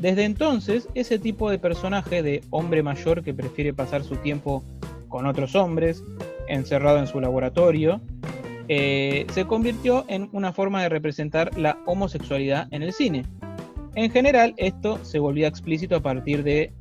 Desde 0.00 0.24
entonces, 0.24 0.88
ese 0.94 1.18
tipo 1.18 1.50
de 1.50 1.58
personaje 1.58 2.22
de 2.22 2.42
hombre 2.50 2.82
mayor 2.82 3.22
que 3.22 3.32
prefiere 3.32 3.72
pasar 3.72 4.04
su 4.04 4.16
tiempo 4.16 4.62
con 5.08 5.26
otros 5.26 5.54
hombres, 5.54 6.02
encerrado 6.48 6.98
en 6.98 7.06
su 7.06 7.20
laboratorio, 7.20 8.00
eh, 8.68 9.26
se 9.32 9.46
convirtió 9.46 10.04
en 10.08 10.28
una 10.32 10.52
forma 10.52 10.82
de 10.82 10.88
representar 10.88 11.56
la 11.56 11.78
homosexualidad 11.86 12.66
en 12.72 12.82
el 12.82 12.92
cine. 12.92 13.24
En 13.94 14.10
general, 14.10 14.54
esto 14.56 15.02
se 15.04 15.18
volvía 15.18 15.48
explícito 15.48 15.96
a 15.96 16.00
partir 16.00 16.42
de 16.42 16.72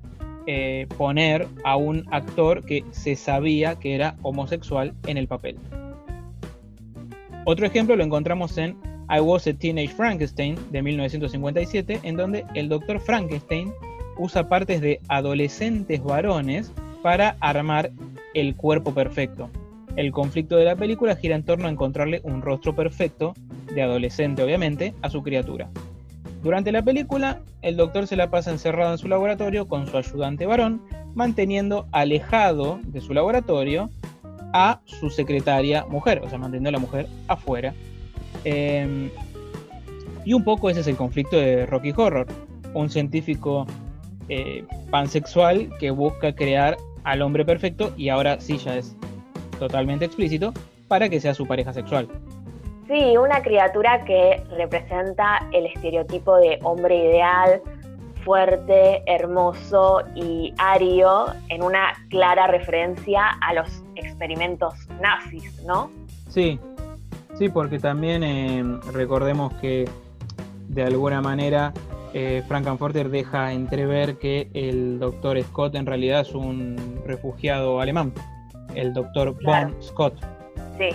eh, 0.47 0.87
poner 0.97 1.47
a 1.63 1.75
un 1.75 2.05
actor 2.11 2.63
que 2.63 2.83
se 2.91 3.15
sabía 3.15 3.75
que 3.75 3.95
era 3.95 4.15
homosexual 4.21 4.93
en 5.07 5.17
el 5.17 5.27
papel. 5.27 5.57
Otro 7.45 7.65
ejemplo 7.65 7.95
lo 7.95 8.03
encontramos 8.03 8.57
en 8.57 8.77
I 9.09 9.19
Was 9.19 9.45
a 9.47 9.53
Teenage 9.53 9.89
Frankenstein 9.89 10.57
de 10.71 10.81
1957, 10.81 11.99
en 12.03 12.15
donde 12.15 12.45
el 12.55 12.69
doctor 12.69 12.99
Frankenstein 12.99 13.71
usa 14.17 14.49
partes 14.49 14.81
de 14.81 14.99
adolescentes 15.09 16.03
varones 16.03 16.71
para 17.03 17.37
armar 17.39 17.91
el 18.33 18.55
cuerpo 18.55 18.93
perfecto. 18.93 19.49
El 19.95 20.11
conflicto 20.11 20.57
de 20.57 20.65
la 20.65 20.75
película 20.75 21.15
gira 21.15 21.35
en 21.35 21.43
torno 21.43 21.67
a 21.67 21.71
encontrarle 21.71 22.19
un 22.23 22.41
rostro 22.41 22.75
perfecto, 22.75 23.33
de 23.73 23.81
adolescente 23.81 24.43
obviamente, 24.43 24.93
a 25.01 25.09
su 25.09 25.21
criatura. 25.21 25.69
Durante 26.45 26.71
la 26.71 26.83
película, 26.83 27.41
el 27.63 27.75
doctor 27.75 28.05
se 28.05 28.15
la 28.15 28.29
pasa 28.29 28.51
encerrado 28.51 28.91
en 28.91 28.99
su 28.99 29.07
laboratorio 29.07 29.67
con 29.67 29.87
su 29.87 29.97
ayudante 29.97 30.45
varón, 30.45 30.79
manteniendo 31.15 31.87
alejado 31.91 32.79
de 32.83 33.01
su 33.01 33.15
laboratorio 33.15 33.89
a 34.53 34.79
su 34.85 35.09
secretaria 35.09 35.87
mujer, 35.87 36.21
o 36.23 36.29
sea, 36.29 36.37
manteniendo 36.37 36.69
a 36.69 36.73
la 36.73 36.77
mujer 36.77 37.07
afuera. 37.27 37.73
Em, 38.43 39.09
y 40.23 40.33
un 40.33 40.43
poco 40.43 40.69
ese 40.69 40.81
es 40.81 40.87
el 40.87 40.95
conflicto 40.95 41.35
de 41.35 41.65
Rocky 41.65 41.91
Horror, 41.97 42.27
un 42.75 42.91
científico 42.91 43.65
eh, 44.29 44.65
pansexual 44.91 45.69
que 45.79 45.89
busca 45.89 46.35
crear 46.35 46.77
al 47.05 47.23
hombre 47.23 47.43
perfecto 47.43 47.91
y 47.97 48.09
ahora 48.09 48.39
sí 48.39 48.59
ya 48.59 48.77
es 48.77 48.95
totalmente 49.57 50.05
explícito, 50.05 50.53
para 50.87 51.09
que 51.09 51.19
sea 51.19 51.33
su 51.33 51.47
pareja 51.47 51.73
sexual. 51.73 52.07
Sí, 52.87 53.17
una 53.17 53.41
criatura 53.41 54.05
que 54.05 54.43
representa 54.57 55.47
el 55.51 55.65
estereotipo 55.65 56.37
de 56.37 56.59
hombre 56.61 56.95
ideal, 56.95 57.61
fuerte, 58.23 59.01
hermoso 59.07 60.03
y 60.15 60.53
ario 60.57 61.27
en 61.49 61.63
una 61.63 61.93
clara 62.09 62.47
referencia 62.47 63.29
a 63.41 63.53
los 63.53 63.83
experimentos 63.95 64.73
nazis, 65.01 65.63
¿no? 65.63 65.89
Sí, 66.29 66.59
sí, 67.37 67.49
porque 67.49 67.79
también 67.79 68.23
eh, 68.23 68.63
recordemos 68.93 69.53
que 69.55 69.89
de 70.67 70.83
alguna 70.83 71.21
manera 71.21 71.73
eh, 72.13 72.43
Frankenfurter 72.47 73.09
deja 73.09 73.51
entrever 73.51 74.17
que 74.17 74.49
el 74.53 74.99
doctor 74.99 75.41
Scott 75.41 75.75
en 75.75 75.85
realidad 75.85 76.21
es 76.21 76.33
un 76.33 77.01
refugiado 77.05 77.79
alemán, 77.81 78.13
el 78.75 78.93
doctor 78.93 79.35
von 79.43 79.75
Scott. 79.81 80.13
Sí. 80.77 80.89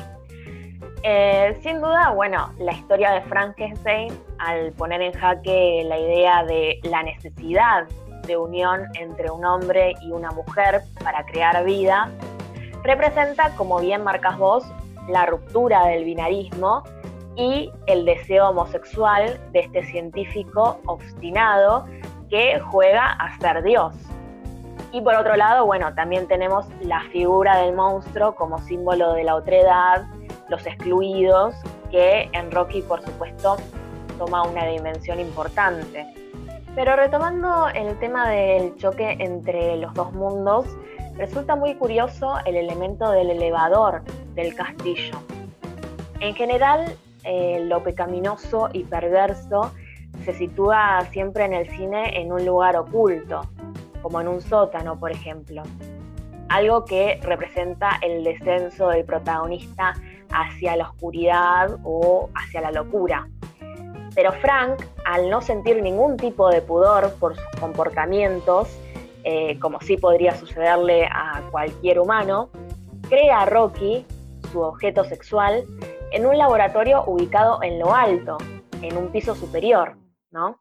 Eh, 1.02 1.58
sin 1.62 1.80
duda, 1.80 2.10
bueno, 2.10 2.52
la 2.58 2.72
historia 2.72 3.12
de 3.12 3.22
Frankenstein, 3.22 4.12
al 4.38 4.72
poner 4.72 5.00
en 5.00 5.12
jaque 5.12 5.82
la 5.86 5.98
idea 5.98 6.44
de 6.44 6.78
la 6.82 7.02
necesidad 7.02 7.86
de 8.26 8.36
unión 8.36 8.82
entre 8.94 9.30
un 9.30 9.44
hombre 9.44 9.94
y 10.02 10.12
una 10.12 10.30
mujer 10.30 10.82
para 11.02 11.24
crear 11.24 11.64
vida, 11.64 12.10
representa, 12.82 13.54
como 13.56 13.80
bien 13.80 14.04
marcas 14.04 14.36
vos, 14.36 14.64
la 15.08 15.24
ruptura 15.24 15.86
del 15.86 16.04
binarismo 16.04 16.82
y 17.34 17.72
el 17.86 18.04
deseo 18.04 18.50
homosexual 18.50 19.40
de 19.52 19.60
este 19.60 19.84
científico 19.84 20.80
obstinado 20.84 21.86
que 22.28 22.60
juega 22.60 23.12
a 23.12 23.38
ser 23.38 23.62
Dios. 23.62 23.94
Y 24.92 25.00
por 25.00 25.14
otro 25.14 25.36
lado, 25.36 25.64
bueno, 25.64 25.94
también 25.94 26.28
tenemos 26.28 26.66
la 26.82 27.00
figura 27.12 27.58
del 27.58 27.74
monstruo 27.74 28.34
como 28.34 28.58
símbolo 28.58 29.12
de 29.14 29.24
la 29.24 29.36
otredad, 29.36 30.04
los 30.50 30.66
excluidos, 30.66 31.54
que 31.90 32.28
en 32.32 32.50
Rocky, 32.50 32.82
por 32.82 33.02
supuesto, 33.02 33.56
toma 34.18 34.42
una 34.42 34.66
dimensión 34.66 35.20
importante. 35.20 36.06
Pero 36.74 36.94
retomando 36.96 37.68
el 37.68 37.98
tema 37.98 38.28
del 38.28 38.76
choque 38.76 39.16
entre 39.18 39.76
los 39.76 39.94
dos 39.94 40.12
mundos, 40.12 40.66
resulta 41.16 41.56
muy 41.56 41.74
curioso 41.74 42.36
el 42.44 42.56
elemento 42.56 43.10
del 43.10 43.30
elevador 43.30 44.02
del 44.34 44.54
castillo. 44.54 45.18
En 46.20 46.34
general, 46.34 46.96
eh, 47.24 47.64
lo 47.66 47.82
pecaminoso 47.82 48.68
y 48.72 48.84
perverso 48.84 49.72
se 50.24 50.32
sitúa 50.34 51.00
siempre 51.10 51.44
en 51.44 51.54
el 51.54 51.68
cine 51.70 52.20
en 52.20 52.32
un 52.32 52.44
lugar 52.44 52.76
oculto, 52.76 53.42
como 54.02 54.20
en 54.20 54.28
un 54.28 54.40
sótano, 54.40 54.98
por 54.98 55.10
ejemplo. 55.10 55.62
Algo 56.48 56.84
que 56.84 57.20
representa 57.22 57.98
el 58.02 58.24
descenso 58.24 58.88
del 58.88 59.04
protagonista 59.04 59.94
hacia 60.32 60.76
la 60.76 60.88
oscuridad 60.88 61.78
o 61.84 62.30
hacia 62.34 62.60
la 62.60 62.72
locura. 62.72 63.28
Pero 64.14 64.32
Frank, 64.32 64.82
al 65.04 65.30
no 65.30 65.40
sentir 65.40 65.82
ningún 65.82 66.16
tipo 66.16 66.48
de 66.48 66.62
pudor 66.62 67.14
por 67.20 67.36
sus 67.36 67.60
comportamientos, 67.60 68.68
eh, 69.24 69.58
como 69.58 69.80
sí 69.80 69.96
podría 69.96 70.34
sucederle 70.34 71.06
a 71.06 71.42
cualquier 71.50 72.00
humano, 72.00 72.50
crea 73.08 73.42
a 73.42 73.46
Rocky, 73.46 74.06
su 74.50 74.60
objeto 74.60 75.04
sexual, 75.04 75.64
en 76.12 76.26
un 76.26 76.36
laboratorio 76.38 77.04
ubicado 77.06 77.62
en 77.62 77.78
lo 77.78 77.94
alto, 77.94 78.38
en 78.82 78.96
un 78.96 79.08
piso 79.12 79.34
superior, 79.34 79.96
¿no? 80.30 80.60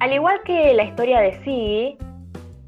Al 0.00 0.12
igual 0.12 0.42
que 0.44 0.74
la 0.74 0.84
historia 0.84 1.20
de 1.20 1.42
Siggy, 1.42 1.98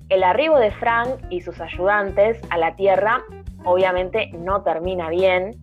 el 0.09 0.25
arribo 0.25 0.59
de 0.59 0.73
Frank 0.73 1.21
y 1.31 1.41
sus 1.41 1.61
ayudantes 1.61 2.41
a 2.51 2.59
la 2.59 2.75
Tierra 2.75 3.23
obviamente 3.65 4.31
no 4.33 4.63
termina 4.63 5.09
bien 5.09 5.57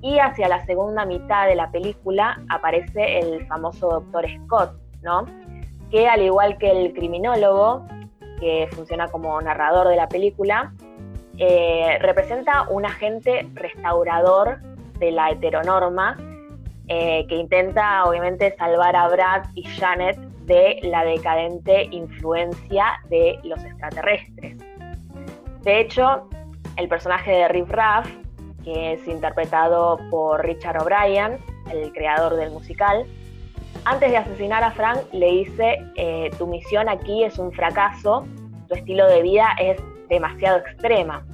y 0.00 0.18
hacia 0.18 0.48
la 0.48 0.64
segunda 0.64 1.04
mitad 1.04 1.46
de 1.48 1.56
la 1.56 1.70
película 1.70 2.40
aparece 2.48 3.18
el 3.18 3.46
famoso 3.46 4.00
Dr. 4.12 4.26
Scott, 4.44 4.72
¿no? 5.02 5.24
Que 5.90 6.08
al 6.08 6.22
igual 6.22 6.58
que 6.58 6.70
el 6.70 6.92
criminólogo, 6.92 7.86
que 8.40 8.68
funciona 8.72 9.08
como 9.08 9.40
narrador 9.40 9.88
de 9.88 9.96
la 9.96 10.08
película, 10.08 10.72
eh, 11.38 11.98
representa 12.00 12.68
un 12.68 12.84
agente 12.84 13.48
restaurador 13.54 14.60
de 14.98 15.12
la 15.12 15.30
heteronorma 15.30 16.16
eh, 16.88 17.26
que 17.28 17.36
intenta 17.36 18.04
obviamente 18.04 18.56
salvar 18.56 18.96
a 18.96 19.08
Brad 19.08 19.44
y 19.54 19.62
Janet 19.62 20.16
de 20.46 20.78
la 20.82 21.04
decadente 21.04 21.84
influencia 21.90 22.98
de 23.10 23.38
los 23.44 23.62
extraterrestres. 23.64 24.56
De 25.62 25.80
hecho, 25.80 26.28
el 26.78 26.88
personaje 26.88 27.32
de 27.32 27.48
Riff 27.48 27.70
Raff, 27.70 28.08
que 28.64 28.94
es 28.94 29.06
interpretado 29.06 29.98
por 30.10 30.44
Richard 30.44 30.80
O'Brien, 30.80 31.38
el 31.70 31.92
creador 31.92 32.36
del 32.36 32.50
musical, 32.50 33.04
antes 33.84 34.10
de 34.10 34.16
asesinar 34.16 34.64
a 34.64 34.70
Frank 34.70 35.00
le 35.12 35.26
dice, 35.26 35.78
eh, 35.96 36.30
tu 36.38 36.46
misión 36.46 36.88
aquí 36.88 37.24
es 37.24 37.38
un 37.38 37.52
fracaso, 37.52 38.26
tu 38.68 38.74
estilo 38.74 39.06
de 39.06 39.22
vida 39.22 39.48
es 39.58 39.80
demasiado 40.08 40.58
extrema. 40.58 41.24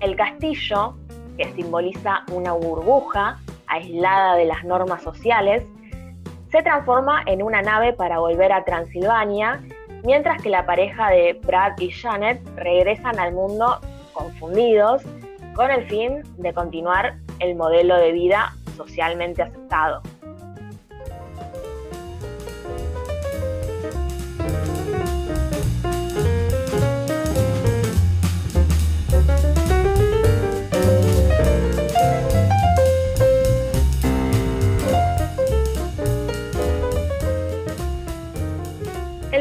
El 0.00 0.16
castillo 0.16 0.96
que 1.36 1.52
simboliza 1.52 2.24
una 2.32 2.52
burbuja 2.52 3.38
aislada 3.66 4.34
de 4.36 4.44
las 4.44 4.64
normas 4.64 5.02
sociales, 5.02 5.62
se 6.50 6.62
transforma 6.62 7.22
en 7.26 7.42
una 7.42 7.62
nave 7.62 7.92
para 7.92 8.18
volver 8.18 8.52
a 8.52 8.64
Transilvania, 8.64 9.62
mientras 10.04 10.42
que 10.42 10.50
la 10.50 10.66
pareja 10.66 11.10
de 11.10 11.40
Brad 11.44 11.78
y 11.78 11.90
Janet 11.90 12.42
regresan 12.56 13.18
al 13.18 13.32
mundo 13.32 13.80
confundidos 14.12 15.02
con 15.54 15.70
el 15.70 15.88
fin 15.88 16.22
de 16.38 16.52
continuar 16.52 17.18
el 17.38 17.54
modelo 17.56 17.96
de 17.96 18.12
vida 18.12 18.54
socialmente 18.76 19.42
aceptado. 19.42 20.02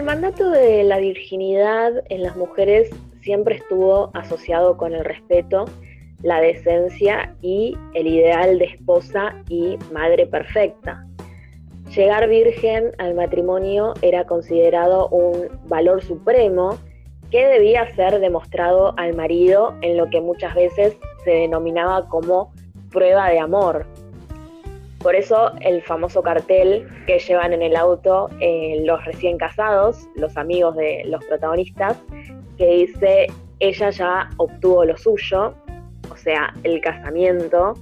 mandato 0.10 0.50
de 0.50 0.84
la 0.86 0.98
virginidad 0.98 2.04
en 2.10 2.24
las 2.24 2.36
mujeres 2.36 2.90
siempre 3.22 3.56
estuvo 3.56 4.12
asociado 4.14 4.78
con 4.78 4.94
el 4.94 5.04
respeto, 5.04 5.66
la 6.22 6.42
decencia 6.42 7.36
y 7.42 7.78
el 7.94 8.08
ideal 8.08 8.60
de 8.60 8.66
esposa 8.66 9.36
y 9.48 9.78
madre 9.92 10.28
perfecta. 10.28 11.06
Llegar 11.96 12.28
virgen 12.28 12.92
al 12.98 13.16
matrimonio 13.16 13.94
era 14.02 14.26
considerado 14.26 15.08
un 15.10 15.48
valor 15.68 16.04
supremo 16.04 16.78
que 17.32 17.46
debía 17.46 17.94
ser 17.96 18.20
demostrado 18.20 18.94
al 18.98 19.16
marido 19.16 19.76
en 19.82 19.98
lo 19.98 20.10
que 20.10 20.22
muchas 20.22 20.54
veces 20.56 20.98
se 21.24 21.32
denominaba 21.32 22.08
como 22.08 22.54
prueba 22.92 23.30
de 23.30 23.40
amor, 23.40 23.86
por 25.00 25.16
eso 25.16 25.54
el 25.62 25.82
famoso 25.82 26.22
cartel 26.22 26.86
que 27.08 27.20
llevan 27.20 27.54
en 27.54 27.62
el 27.62 27.78
auto 27.78 28.30
eh, 28.42 28.82
los 28.84 29.04
recién 29.06 29.38
casados, 29.38 30.08
los 30.16 30.36
amigos 30.36 30.76
de 30.76 31.04
los 31.06 31.24
protagonistas, 31.24 31.98
que 32.60 32.68
dice, 32.86 33.28
ella 33.62 33.90
ya 33.90 34.30
obtuvo 34.36 34.84
lo 34.84 34.98
suyo, 34.98 35.54
o 36.12 36.18
sea, 36.18 36.54
el 36.64 36.82
casamiento, 36.82 37.74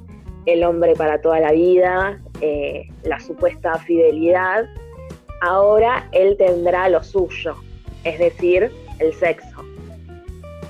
el 0.45 0.63
hombre 0.63 0.93
para 0.93 1.19
toda 1.19 1.39
la 1.39 1.51
vida, 1.51 2.21
eh, 2.41 2.87
la 3.03 3.19
supuesta 3.19 3.73
fidelidad, 3.79 4.65
ahora 5.41 6.07
él 6.11 6.37
tendrá 6.37 6.89
lo 6.89 7.03
suyo, 7.03 7.55
es 8.03 8.19
decir, 8.19 8.71
el 8.99 9.13
sexo. 9.13 9.65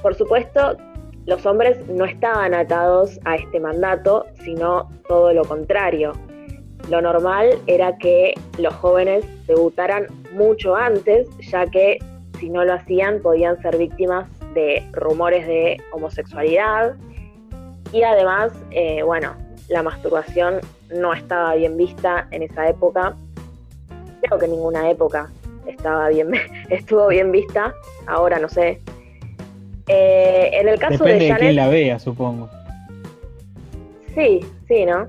Por 0.01 0.15
supuesto, 0.15 0.77
los 1.25 1.45
hombres 1.45 1.77
no 1.89 2.05
estaban 2.05 2.53
atados 2.53 3.19
a 3.25 3.35
este 3.35 3.59
mandato, 3.59 4.25
sino 4.45 4.89
todo 5.09 5.33
lo 5.33 5.43
contrario. 5.43 6.13
Lo 6.89 7.01
normal 7.01 7.59
era 7.67 7.97
que 7.97 8.33
los 8.57 8.73
jóvenes 8.75 9.25
debutaran 9.47 10.07
mucho 10.33 10.77
antes, 10.77 11.27
ya 11.39 11.65
que 11.65 11.99
si 12.39 12.49
no 12.49 12.63
lo 12.63 12.73
hacían 12.73 13.21
podían 13.21 13.61
ser 13.61 13.77
víctimas 13.77 14.27
de 14.53 14.83
rumores 14.93 15.47
de 15.47 15.81
homosexualidad 15.91 16.95
y 17.91 18.03
además, 18.03 18.51
eh, 18.71 19.01
bueno, 19.03 19.33
la 19.69 19.83
masturbación 19.83 20.59
no 20.93 21.13
estaba 21.13 21.55
bien 21.55 21.77
vista 21.77 22.27
en 22.31 22.43
esa 22.43 22.67
época. 22.67 23.15
Creo 24.21 24.39
que 24.39 24.45
en 24.45 24.51
ninguna 24.51 24.89
época 24.89 25.29
estaba 25.65 26.09
bien, 26.09 26.31
estuvo 26.69 27.07
bien 27.07 27.31
vista, 27.31 27.73
ahora 28.07 28.39
no 28.39 28.49
sé. 28.49 28.81
Eh, 29.87 30.49
en 30.53 30.67
el 30.67 30.79
caso 30.79 31.03
de, 31.05 31.19
Janet, 31.19 31.39
quién 31.39 31.55
la 31.55 31.69
vea, 31.69 31.99
supongo. 31.99 32.49
Sí, 34.15 34.45
sí, 34.67 34.85
¿no? 34.85 35.07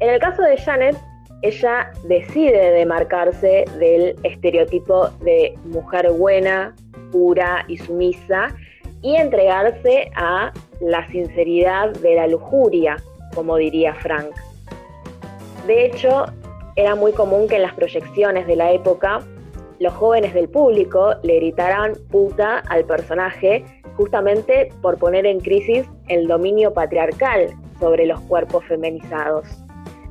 En 0.00 0.10
el 0.10 0.18
caso 0.18 0.42
de 0.42 0.56
Janet, 0.56 0.96
ella 1.42 1.90
decide 2.04 2.70
demarcarse 2.70 3.64
del 3.78 4.16
estereotipo 4.22 5.08
de 5.20 5.54
mujer 5.64 6.10
buena, 6.12 6.74
pura 7.10 7.64
y 7.68 7.76
sumisa 7.76 8.54
y 9.02 9.16
entregarse 9.16 10.10
a 10.14 10.52
la 10.80 11.06
sinceridad 11.10 11.90
de 11.90 12.14
la 12.14 12.28
lujuria, 12.28 12.96
como 13.34 13.56
diría 13.56 13.94
Frank. 13.94 14.30
De 15.66 15.86
hecho, 15.86 16.26
era 16.76 16.94
muy 16.94 17.12
común 17.12 17.48
que 17.48 17.56
en 17.56 17.62
las 17.62 17.74
proyecciones 17.74 18.46
de 18.46 18.56
la 18.56 18.72
época 18.72 19.20
los 19.80 19.92
jóvenes 19.94 20.32
del 20.34 20.48
público 20.48 21.14
le 21.24 21.36
gritaran 21.36 21.94
puta 22.10 22.58
al 22.68 22.84
personaje 22.84 23.64
justamente 23.96 24.72
por 24.80 24.96
poner 24.96 25.26
en 25.26 25.40
crisis 25.40 25.86
el 26.08 26.28
dominio 26.28 26.72
patriarcal 26.72 27.48
sobre 27.80 28.06
los 28.06 28.20
cuerpos 28.20 28.64
feminizados. 28.64 29.46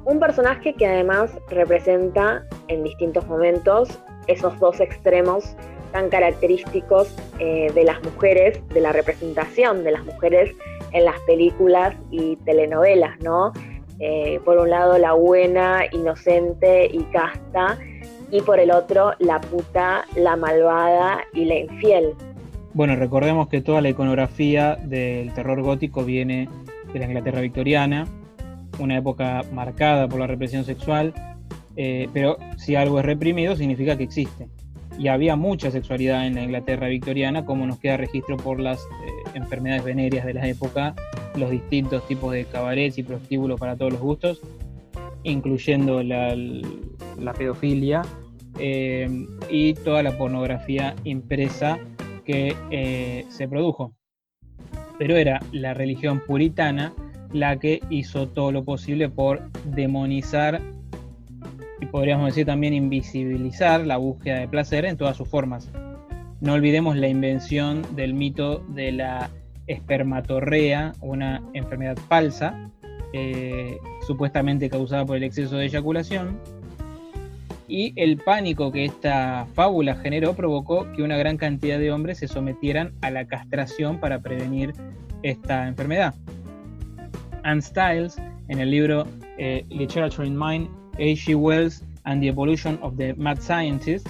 Un 0.06 0.20
personaje 0.20 0.74
que 0.74 0.88
además 0.88 1.32
representa 1.50 2.44
en 2.68 2.84
distintos 2.84 3.28
momentos 3.28 4.00
esos 4.28 4.60
dos 4.60 4.80
extremos 4.80 5.56
tan 5.92 6.10
característicos 6.10 7.16
eh, 7.40 7.72
de 7.74 7.84
las 7.84 8.02
mujeres, 8.04 8.60
de 8.70 8.82
la 8.82 8.94
representación 8.94 9.84
de 9.84 9.92
las 9.92 10.06
mujeres 10.06 10.56
en 10.92 11.06
las 11.06 11.20
películas 11.22 11.96
y 12.10 12.38
telenovelas, 12.38 13.20
¿no? 13.22 13.52
Eh, 14.00 14.40
por 14.44 14.58
un 14.58 14.70
lado 14.70 14.98
la 14.98 15.14
buena, 15.14 15.84
inocente 15.92 16.90
y 16.92 17.04
casta, 17.12 17.78
y 18.32 18.42
por 18.42 18.60
el 18.60 18.72
otro 18.72 19.12
la 19.20 19.40
puta, 19.40 20.06
la 20.16 20.36
malvada 20.36 21.20
y 21.34 21.46
la 21.46 21.60
infiel. 21.60 22.14
Bueno, 22.74 22.96
recordemos 22.96 23.50
que 23.50 23.62
toda 23.62 23.82
la 23.82 23.90
iconografía 23.90 24.78
del 24.78 25.34
terror 25.34 25.62
gótico 25.62 26.04
viene 26.06 26.48
de 26.94 27.00
la 27.00 27.06
Inglaterra 27.06 27.42
victoriana, 27.42 28.08
una 28.82 28.98
época 28.98 29.44
marcada 29.54 30.08
por 30.08 30.20
la 30.20 30.28
represión 30.28 30.66
sexual, 30.66 31.14
eh, 31.76 32.10
pero 32.14 32.38
si 32.58 32.76
algo 32.76 33.00
es 33.00 33.06
reprimido 33.06 33.56
significa 33.56 33.98
que 33.98 34.04
existe. 34.04 34.50
Y 34.98 35.08
había 35.08 35.36
mucha 35.36 35.72
sexualidad 35.72 36.28
en 36.28 36.36
la 36.36 36.44
Inglaterra 36.44 36.88
victoriana, 36.88 37.46
como 37.46 37.66
nos 37.66 37.80
queda 37.80 37.98
registro 37.98 38.38
por 38.38 38.60
las 38.60 38.80
eh, 38.80 38.84
enfermedades 39.36 39.84
venéreas 39.84 40.26
de 40.26 40.34
la 40.34 40.48
época, 40.48 40.96
los 41.36 41.50
distintos 41.50 42.06
tipos 42.08 42.34
de 42.34 42.46
cabarets 42.46 42.98
y 42.98 43.04
prostíbulos 43.04 43.60
para 43.60 43.78
todos 43.78 43.94
los 43.94 44.02
gustos, 44.02 44.42
incluyendo 45.24 46.04
la, 46.04 46.36
pedofilia 47.38 48.02
eh, 48.60 49.08
y 49.50 49.74
toda 49.76 50.04
la 50.04 50.18
pornografía 50.18 50.96
impresa 51.04 51.80
que 52.26 53.26
se 53.30 53.48
produjo. 53.48 53.94
Pero 55.00 55.16
era 55.16 55.40
la 55.52 55.74
religión 55.74 56.22
puritana 56.28 56.94
la 57.34 57.58
que 57.58 57.82
hizo 57.90 58.28
todo 58.28 58.52
lo 58.52 58.64
posible 58.64 59.10
por 59.10 59.42
demonizar 59.66 60.62
y 61.80 61.86
podríamos 61.88 62.28
decir 62.28 62.46
también 62.46 62.74
invisibilizar 62.74 63.86
la 63.86 63.98
búsqueda 63.98 64.40
de 64.40 64.48
placer 64.48 64.86
en 64.86 64.98
todas 64.98 65.18
sus 65.18 65.28
formas. 65.28 65.70
No 66.40 66.54
olvidemos 66.54 66.96
la 66.96 67.08
invención 67.08 67.84
del 67.96 68.14
mito 68.14 68.60
de 68.70 68.92
la 68.92 69.30
espermatorrea, 69.68 70.94
una 71.02 71.42
enfermedad 71.54 71.98
falsa, 72.08 72.70
eh, 73.14 73.78
supuestamente 74.06 74.70
causada 74.70 75.06
por 75.06 75.18
el 75.18 75.24
exceso 75.24 75.58
de 75.58 75.66
eyaculación, 75.66 76.40
y 77.68 77.94
el 77.96 78.18
pánico 78.18 78.72
que 78.72 78.86
esta 78.86 79.48
fábula 79.54 79.96
generó 79.96 80.34
provocó 80.34 80.92
que 80.92 81.04
una 81.04 81.16
gran 81.16 81.38
cantidad 81.38 81.80
de 81.80 81.92
hombres 81.92 82.18
se 82.18 82.28
sometieran 82.28 82.94
a 83.02 83.12
la 83.12 83.26
castración 83.26 84.00
para 84.00 84.20
prevenir 84.20 84.74
esta 85.24 85.68
enfermedad. 85.68 86.14
Anne 87.44 87.62
Stiles, 87.62 88.18
en 88.48 88.60
el 88.60 88.72
libro 88.72 89.08
eh, 89.38 89.66
Literature 89.70 90.28
in 90.28 90.38
Mind, 90.38 90.70
H.G. 90.96 91.36
Wells 91.36 91.84
and 92.04 92.22
the 92.22 92.28
Evolution 92.28 92.78
of 92.82 92.98
the 92.98 93.14
Mad 93.16 93.40
Scientist, 93.40 94.08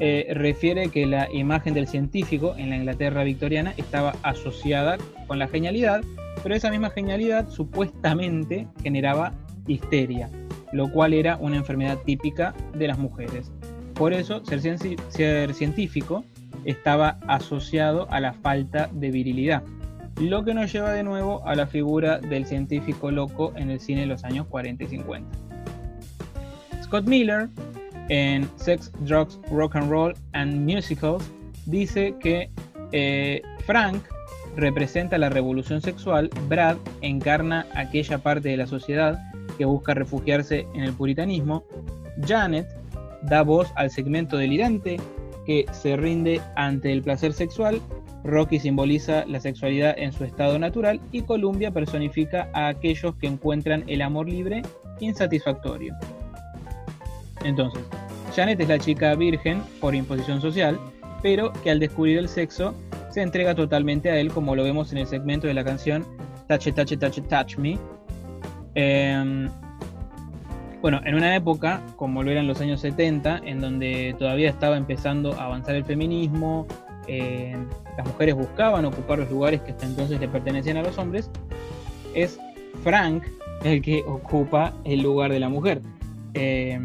eh, 0.00 0.26
refiere 0.34 0.88
que 0.88 1.06
la 1.06 1.32
imagen 1.32 1.74
del 1.74 1.86
científico 1.86 2.54
en 2.56 2.70
la 2.70 2.76
Inglaterra 2.76 3.22
victoriana 3.22 3.74
estaba 3.76 4.14
asociada 4.22 4.98
con 5.28 5.38
la 5.38 5.46
genialidad, 5.46 6.02
pero 6.42 6.54
esa 6.54 6.70
misma 6.70 6.90
genialidad 6.90 7.48
supuestamente 7.48 8.66
generaba 8.82 9.32
histeria, 9.66 10.30
lo 10.72 10.90
cual 10.90 11.14
era 11.14 11.36
una 11.36 11.56
enfermedad 11.56 11.98
típica 12.04 12.54
de 12.74 12.88
las 12.88 12.98
mujeres. 12.98 13.52
Por 13.94 14.12
eso, 14.12 14.44
ser, 14.44 14.78
ser 15.08 15.54
científico 15.54 16.24
estaba 16.64 17.20
asociado 17.28 18.08
a 18.10 18.18
la 18.20 18.32
falta 18.32 18.90
de 18.92 19.10
virilidad 19.10 19.62
lo 20.20 20.44
que 20.44 20.54
nos 20.54 20.72
lleva 20.72 20.92
de 20.92 21.02
nuevo 21.02 21.46
a 21.46 21.54
la 21.54 21.66
figura 21.66 22.18
del 22.18 22.46
científico 22.46 23.10
loco 23.10 23.52
en 23.56 23.70
el 23.70 23.80
cine 23.80 24.02
de 24.02 24.06
los 24.06 24.24
años 24.24 24.46
40 24.48 24.84
y 24.84 24.86
50. 24.86 25.38
Scott 26.82 27.06
Miller, 27.06 27.48
en 28.08 28.48
Sex, 28.56 28.92
Drugs, 29.00 29.40
Rock 29.50 29.76
and 29.76 29.90
Roll 29.90 30.14
and 30.32 30.56
Musicals, 30.60 31.24
dice 31.66 32.14
que 32.20 32.50
eh, 32.92 33.42
Frank 33.66 34.02
representa 34.56 35.18
la 35.18 35.30
revolución 35.30 35.80
sexual, 35.80 36.30
Brad 36.48 36.76
encarna 37.00 37.66
aquella 37.74 38.18
parte 38.18 38.50
de 38.50 38.56
la 38.56 38.66
sociedad 38.66 39.18
que 39.58 39.64
busca 39.64 39.94
refugiarse 39.94 40.66
en 40.74 40.82
el 40.82 40.92
puritanismo, 40.92 41.64
Janet 42.26 42.68
da 43.22 43.42
voz 43.42 43.72
al 43.74 43.90
segmento 43.90 44.36
delirante 44.36 44.98
que 45.46 45.66
se 45.72 45.96
rinde 45.96 46.40
ante 46.56 46.92
el 46.92 47.02
placer 47.02 47.32
sexual 47.32 47.80
Rocky 48.24 48.58
simboliza 48.58 49.24
la 49.26 49.38
sexualidad 49.38 49.94
en 49.98 50.12
su 50.12 50.24
estado 50.24 50.58
natural 50.58 51.00
y 51.12 51.22
Columbia 51.22 51.70
personifica 51.70 52.48
a 52.54 52.68
aquellos 52.68 53.14
que 53.16 53.26
encuentran 53.26 53.84
el 53.86 54.00
amor 54.02 54.28
libre 54.28 54.62
insatisfactorio. 55.00 55.94
Entonces, 57.44 57.82
Janet 58.34 58.58
es 58.60 58.68
la 58.68 58.78
chica 58.78 59.14
virgen 59.14 59.62
por 59.80 59.94
imposición 59.94 60.40
social, 60.40 60.80
pero 61.22 61.52
que 61.62 61.70
al 61.70 61.78
descubrir 61.78 62.18
el 62.18 62.28
sexo 62.28 62.74
se 63.10 63.22
entrega 63.22 63.54
totalmente 63.54 64.10
a 64.10 64.16
él 64.16 64.32
como 64.32 64.56
lo 64.56 64.64
vemos 64.64 64.90
en 64.92 64.98
el 64.98 65.06
segmento 65.06 65.46
de 65.46 65.54
la 65.54 65.62
canción 65.62 66.04
Touch 66.48 66.72
Touch 66.74 66.98
Touch 66.98 67.20
Touch 67.28 67.58
Me. 67.58 67.78
Em, 68.74 69.48
bueno, 70.80 71.00
en 71.04 71.14
una 71.14 71.36
época, 71.36 71.82
como 71.96 72.22
lo 72.22 72.30
era 72.30 72.40
en 72.40 72.46
los 72.46 72.60
años 72.60 72.80
70, 72.80 73.42
en 73.44 73.60
donde 73.60 74.14
todavía 74.18 74.50
estaba 74.50 74.76
empezando 74.76 75.32
a 75.34 75.44
avanzar 75.44 75.76
el 75.76 75.84
feminismo, 75.84 76.66
eh, 77.06 77.56
las 77.96 78.06
mujeres 78.06 78.34
buscaban 78.34 78.84
ocupar 78.84 79.18
los 79.18 79.30
lugares 79.30 79.60
que 79.62 79.72
hasta 79.72 79.86
entonces 79.86 80.20
le 80.20 80.28
pertenecían 80.28 80.76
a 80.76 80.82
los 80.82 80.98
hombres, 80.98 81.30
es 82.14 82.38
Frank 82.82 83.24
el 83.64 83.82
que 83.82 84.02
ocupa 84.06 84.74
el 84.84 85.02
lugar 85.02 85.32
de 85.32 85.40
la 85.40 85.48
mujer. 85.48 85.80
Eh, 86.34 86.78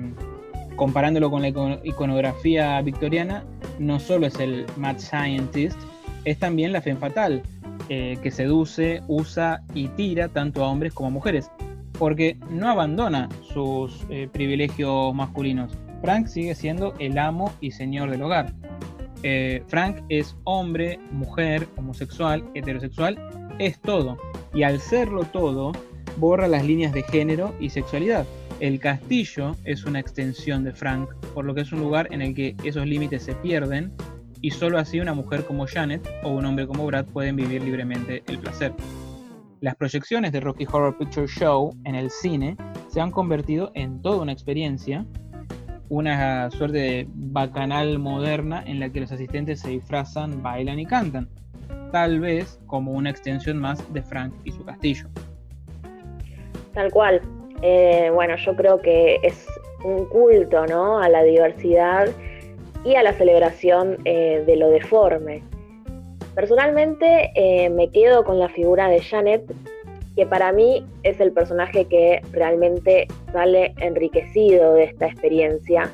comparándolo 0.76 1.30
con 1.30 1.42
la 1.42 1.50
iconografía 1.84 2.82
victoriana, 2.82 3.44
no 3.80 4.00
solo 4.00 4.28
es 4.28 4.40
el 4.40 4.66
mad 4.78 4.98
scientist, 4.98 5.78
es 6.24 6.40
también 6.40 6.72
la 6.72 6.82
femme 6.82 7.00
fatal, 7.00 7.44
eh, 7.90 8.18
que 8.22 8.32
seduce, 8.32 9.02
usa 9.08 9.62
y 9.74 9.88
tira 9.90 10.30
tanto 10.30 10.64
a 10.64 10.70
hombres 10.70 10.94
como 10.94 11.08
a 11.08 11.12
mujeres, 11.12 11.52
porque 11.98 12.38
no 12.50 12.70
abandona 12.70 13.28
sus 13.42 14.06
privilegios 14.32 15.14
masculinos. 15.14 15.78
Frank 16.02 16.28
sigue 16.28 16.56
siendo 16.56 16.94
el 17.00 17.18
amo 17.18 17.52
y 17.60 17.72
señor 17.72 18.10
del 18.10 18.22
hogar. 18.22 18.54
Eh, 19.24 19.64
Frank 19.68 20.04
es 20.10 20.36
hombre, 20.46 21.00
mujer, 21.12 21.68
homosexual, 21.76 22.44
heterosexual, 22.54 23.18
es 23.60 23.80
todo. 23.82 24.18
Y 24.54 24.64
al 24.64 24.80
serlo 24.80 25.24
todo, 25.26 25.72
borra 26.18 26.48
las 26.48 26.66
líneas 26.66 26.94
de 26.94 27.04
género 27.04 27.54
y 27.60 27.70
sexualidad. 27.70 28.26
El 28.60 28.80
castillo 28.80 29.56
es 29.64 29.86
una 29.86 30.00
extensión 30.00 30.64
de 30.64 30.74
Frank, 30.74 31.10
por 31.34 31.46
lo 31.46 31.56
que 31.56 31.62
es 31.62 31.72
un 31.72 31.80
lugar 31.80 32.08
en 32.12 32.22
el 32.22 32.36
que 32.36 32.56
esos 32.64 32.86
límites 32.86 33.24
se 33.24 33.34
pierden 33.36 33.94
y 34.42 34.52
solo 34.52 34.78
así 34.78 35.00
una 35.00 35.14
mujer 35.14 35.46
como 35.46 35.66
Janet 35.68 36.08
o 36.24 36.30
un 36.30 36.46
hombre 36.46 36.68
como 36.68 36.86
Brad 36.86 37.06
pueden 37.06 37.36
vivir 37.36 37.64
libremente 37.64 38.24
el 38.28 38.40
placer. 38.40 38.74
Las 39.62 39.76
proyecciones 39.76 40.32
de 40.32 40.40
Rocky 40.40 40.66
Horror 40.72 40.98
Picture 40.98 41.28
Show 41.28 41.76
en 41.84 41.96
el 41.96 42.10
cine 42.10 42.56
se 42.88 43.02
han 43.02 43.12
convertido 43.12 43.72
en 43.76 44.02
toda 44.02 44.22
una 44.22 44.32
experiencia 44.32 45.06
una 45.90 46.50
suerte 46.52 46.78
de 46.78 47.08
bacanal 47.14 48.00
moderna 48.00 48.64
en 48.66 48.80
la 48.80 48.90
que 48.90 49.02
los 49.02 49.12
asistentes 49.12 49.60
se 49.60 49.72
disfrazan, 49.72 50.42
bailan 50.42 50.80
y 50.80 50.86
cantan, 50.86 51.28
tal 51.92 52.20
vez 52.20 52.60
como 52.68 52.92
una 52.92 53.10
extensión 53.10 53.58
más 53.58 53.92
de 53.94 54.02
Frank 54.02 54.34
y 54.46 54.52
su 54.52 54.64
castillo. 54.64 55.08
Tal 56.74 56.92
cual. 56.92 57.22
Eh, 57.62 58.10
bueno, 58.14 58.36
yo 58.38 58.56
creo 58.56 58.82
que 58.82 59.20
es 59.24 59.46
un 59.84 60.06
culto 60.06 60.66
¿no? 60.68 61.00
a 61.00 61.10
la 61.10 61.24
diversidad 61.24 62.08
y 62.86 62.96
a 62.96 63.04
la 63.04 63.14
celebración 63.14 63.98
eh, 64.06 64.44
de 64.46 64.56
lo 64.56 64.70
deforme. 64.70 65.44
Personalmente 66.36 67.32
eh, 67.36 67.70
me 67.70 67.90
quedo 67.90 68.24
con 68.24 68.40
la 68.40 68.48
figura 68.48 68.88
de 68.88 69.02
Janet 69.02 69.44
que 70.16 70.26
para 70.26 70.52
mí 70.52 70.86
es 71.04 71.20
el 71.20 71.32
personaje 71.32 71.86
que 71.86 72.22
realmente 72.32 73.08
sale 73.32 73.74
enriquecido 73.78 74.74
de 74.74 74.86
esta 74.86 75.08
experiencia. 75.08 75.92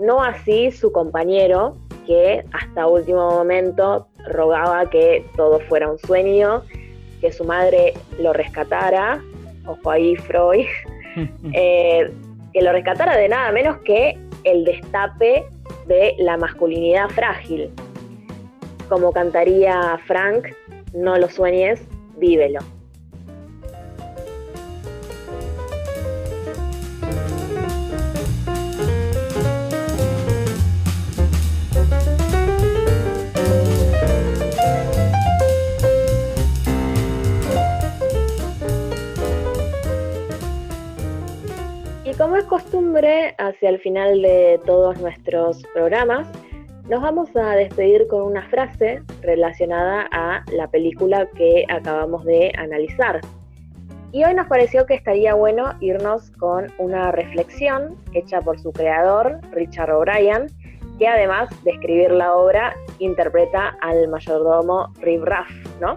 No 0.00 0.22
así 0.22 0.70
su 0.70 0.92
compañero, 0.92 1.76
que 2.06 2.44
hasta 2.52 2.86
último 2.86 3.30
momento 3.30 4.06
rogaba 4.26 4.88
que 4.88 5.24
todo 5.36 5.60
fuera 5.60 5.90
un 5.90 5.98
sueño, 5.98 6.62
que 7.20 7.32
su 7.32 7.44
madre 7.44 7.94
lo 8.18 8.32
rescatara, 8.32 9.22
ojo 9.66 9.90
ahí 9.90 10.16
Freud, 10.16 10.66
eh, 11.52 12.10
que 12.52 12.62
lo 12.62 12.72
rescatara 12.72 13.16
de 13.16 13.28
nada 13.28 13.52
menos 13.52 13.78
que 13.78 14.18
el 14.44 14.64
destape 14.64 15.44
de 15.86 16.14
la 16.18 16.36
masculinidad 16.36 17.08
frágil. 17.10 17.70
Como 18.88 19.12
cantaría 19.12 19.98
Frank, 20.06 20.48
no 20.94 21.16
lo 21.18 21.28
sueñes, 21.28 21.80
vívelo. 22.16 22.60
Como 42.28 42.36
es 42.36 42.44
costumbre, 42.44 43.34
hacia 43.38 43.70
el 43.70 43.78
final 43.80 44.20
de 44.20 44.60
todos 44.66 45.00
nuestros 45.00 45.62
programas, 45.72 46.28
nos 46.86 47.00
vamos 47.00 47.34
a 47.34 47.56
despedir 47.56 48.06
con 48.06 48.20
una 48.20 48.46
frase 48.50 49.02
relacionada 49.22 50.06
a 50.12 50.44
la 50.52 50.70
película 50.70 51.26
que 51.38 51.64
acabamos 51.70 52.26
de 52.26 52.52
analizar. 52.58 53.22
Y 54.12 54.24
hoy 54.24 54.34
nos 54.34 54.46
pareció 54.46 54.84
que 54.84 54.92
estaría 54.92 55.32
bueno 55.32 55.72
irnos 55.80 56.30
con 56.32 56.66
una 56.76 57.12
reflexión 57.12 57.96
hecha 58.12 58.42
por 58.42 58.60
su 58.60 58.72
creador, 58.72 59.40
Richard 59.52 59.90
O'Brien, 59.90 60.48
que 60.98 61.08
además 61.08 61.48
de 61.64 61.70
escribir 61.70 62.10
la 62.10 62.34
obra, 62.34 62.76
interpreta 62.98 63.74
al 63.80 64.06
mayordomo 64.08 64.92
Rip 65.00 65.24
Raff, 65.24 65.48
¿no? 65.80 65.96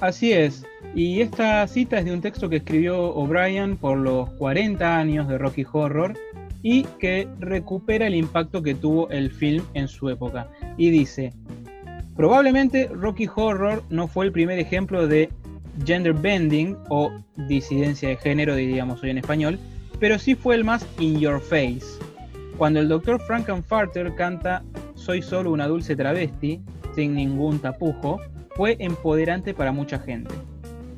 Así 0.00 0.32
es. 0.32 0.64
Y 0.94 1.20
esta 1.20 1.66
cita 1.66 1.98
es 1.98 2.04
de 2.04 2.12
un 2.12 2.20
texto 2.20 2.48
que 2.48 2.56
escribió 2.56 3.14
O'Brien 3.14 3.76
por 3.76 3.98
los 3.98 4.30
40 4.30 4.96
años 4.96 5.28
de 5.28 5.38
Rocky 5.38 5.64
Horror 5.70 6.14
y 6.62 6.82
que 6.98 7.28
recupera 7.38 8.06
el 8.06 8.14
impacto 8.14 8.62
que 8.62 8.74
tuvo 8.74 9.08
el 9.10 9.30
film 9.30 9.64
en 9.74 9.86
su 9.88 10.08
época. 10.08 10.48
Y 10.76 10.90
dice, 10.90 11.32
probablemente 12.16 12.88
Rocky 12.88 13.28
Horror 13.32 13.82
no 13.90 14.08
fue 14.08 14.26
el 14.26 14.32
primer 14.32 14.58
ejemplo 14.58 15.06
de 15.06 15.30
gender 15.84 16.14
bending 16.14 16.76
o 16.88 17.12
disidencia 17.36 18.08
de 18.08 18.16
género, 18.16 18.56
diríamos 18.56 19.02
hoy 19.02 19.10
en 19.10 19.18
español, 19.18 19.58
pero 20.00 20.18
sí 20.18 20.34
fue 20.34 20.56
el 20.56 20.64
más 20.64 20.86
in 20.98 21.20
your 21.20 21.40
face. 21.40 21.86
Cuando 22.56 22.80
el 22.80 22.88
doctor 22.88 23.20
Frankenfarter 23.20 24.14
canta 24.16 24.64
Soy 24.96 25.22
solo 25.22 25.52
una 25.52 25.68
dulce 25.68 25.94
travesti, 25.94 26.60
sin 26.94 27.14
ningún 27.14 27.60
tapujo, 27.60 28.20
fue 28.56 28.76
empoderante 28.80 29.54
para 29.54 29.70
mucha 29.70 30.00
gente. 30.00 30.34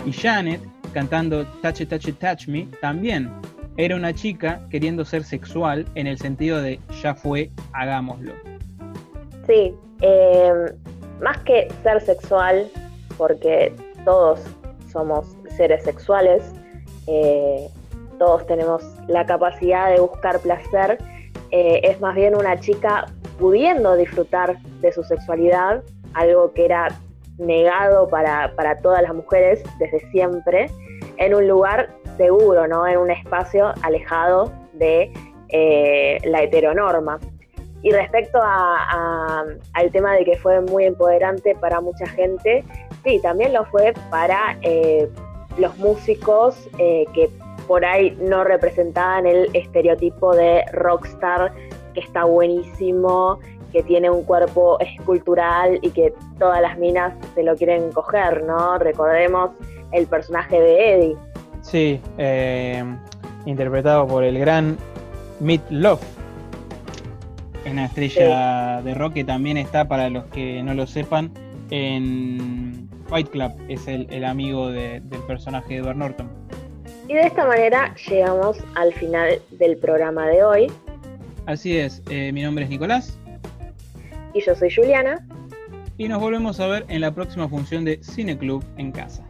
Y 0.06 0.12
Janet, 0.12 0.60
cantando 0.92 1.44
Touch 1.62 1.80
It, 1.80 1.90
Touch 1.90 2.08
It, 2.08 2.18
Touch 2.18 2.48
Me, 2.48 2.66
también 2.80 3.30
era 3.76 3.96
una 3.96 4.12
chica 4.12 4.60
queriendo 4.70 5.04
ser 5.04 5.24
sexual 5.24 5.86
en 5.94 6.06
el 6.06 6.18
sentido 6.18 6.60
de 6.60 6.80
ya 7.02 7.14
fue, 7.14 7.50
hagámoslo. 7.72 8.32
Sí, 9.46 9.74
em, 10.00 10.66
más 11.20 11.38
que 11.40 11.68
ser 11.82 12.00
sexual, 12.00 12.68
porque 13.16 13.72
todos 14.04 14.40
somos 14.90 15.36
seres 15.56 15.84
sexuales, 15.84 16.42
eh, 17.06 17.68
todos 18.18 18.46
tenemos 18.46 18.82
la 19.08 19.24
capacidad 19.24 19.90
de 19.90 20.00
buscar 20.00 20.40
placer, 20.40 20.98
eh, 21.50 21.80
es 21.84 22.00
más 22.00 22.14
bien 22.14 22.34
una 22.34 22.58
chica 22.60 23.06
pudiendo 23.38 23.96
disfrutar 23.96 24.58
de 24.80 24.92
su 24.92 25.02
sexualidad, 25.04 25.82
algo 26.14 26.52
que 26.52 26.66
era 26.66 26.88
negado 27.40 28.09
para, 28.09 28.53
todas 28.83 29.03
las 29.03 29.14
mujeres 29.14 29.62
desde 29.79 30.00
siempre, 30.11 30.70
en 31.16 31.35
un 31.35 31.48
lugar 31.48 31.90
seguro, 32.16 32.68
¿no? 32.68 32.87
En 32.87 32.98
un 32.98 33.11
espacio 33.11 33.72
alejado 33.83 34.53
de 34.74 35.12
eh, 35.48 36.18
la 36.24 36.42
heteronorma. 36.42 37.18
Y 37.83 37.90
respecto 37.92 38.38
al 38.42 39.90
tema 39.90 40.14
de 40.14 40.24
que 40.24 40.37
fue 40.37 40.61
muy 40.61 40.85
empoderante 40.85 41.55
para 41.55 41.81
mucha 41.81 42.07
gente, 42.07 42.62
sí, 43.05 43.18
también 43.22 43.55
lo 43.55 43.64
fue 43.66 43.94
para 44.11 44.59
eh, 44.61 45.09
los 45.57 45.76
músicos 45.79 46.68
eh, 46.79 47.07
que 47.14 47.31
por 47.66 47.85
ahí 47.85 48.16
no 48.20 48.44
representaban 48.44 49.26
el 49.26 49.48
estereotipo 49.55 50.35
de 50.35 50.64
rockstar 50.72 51.53
que 51.94 52.00
está 52.00 52.24
buenísimo 52.24 53.38
que 53.72 53.83
tiene 53.83 54.11
un 54.11 54.24
cuerpo 54.24 54.78
escultural 54.80 55.78
y 55.83 55.90
que 55.90 56.12
todas 56.38 56.61
las 56.61 56.78
minas 56.78 57.14
se 57.35 57.42
lo 57.42 57.56
quieren 57.56 57.90
coger, 57.92 58.44
¿no? 58.44 58.78
Recordemos 58.78 59.50
el 59.92 60.06
personaje 60.06 60.61
de 60.61 60.94
Eddie. 60.94 61.16
Sí, 61.62 62.00
eh, 62.18 62.85
interpretado 63.46 64.06
por 64.06 64.24
el 64.24 64.38
gran 64.38 64.76
Meat 65.40 65.62
Love. 65.70 66.00
Una 67.70 67.87
estrella 67.87 68.80
de 68.83 68.94
rock 68.94 69.14
que 69.14 69.24
también 69.24 69.56
está, 69.56 69.87
para 69.87 70.09
los 70.09 70.24
que 70.26 70.62
no 70.62 70.74
lo 70.74 70.87
sepan, 70.87 71.30
en 71.70 72.88
Fight 73.09 73.28
Club. 73.28 73.52
Es 73.68 73.87
el, 73.87 74.24
amigo 74.24 74.70
del 74.70 75.02
personaje 75.26 75.74
de 75.74 75.80
Edward 75.80 75.96
Norton. 75.96 76.28
Y 77.09 77.14
de 77.14 77.22
esta 77.22 77.44
manera 77.44 77.94
llegamos 78.09 78.59
al 78.76 78.92
final 78.94 79.40
del 79.50 79.76
programa 79.76 80.26
de 80.28 80.44
hoy. 80.44 80.72
Así 81.46 81.76
es, 81.76 82.02
eh, 82.09 82.30
mi 82.33 82.42
nombre 82.42 82.64
es 82.64 82.70
Nicolás. 82.70 83.18
Y 84.34 84.40
yo 84.40 84.54
soy 84.54 84.70
Juliana. 84.74 85.26
Y 85.98 86.08
nos 86.08 86.20
volvemos 86.20 86.58
a 86.60 86.66
ver 86.66 86.86
en 86.88 87.02
la 87.02 87.14
próxima 87.14 87.48
función 87.48 87.84
de 87.84 88.02
Cine 88.02 88.38
Club 88.38 88.64
en 88.76 88.92
casa. 88.92 89.24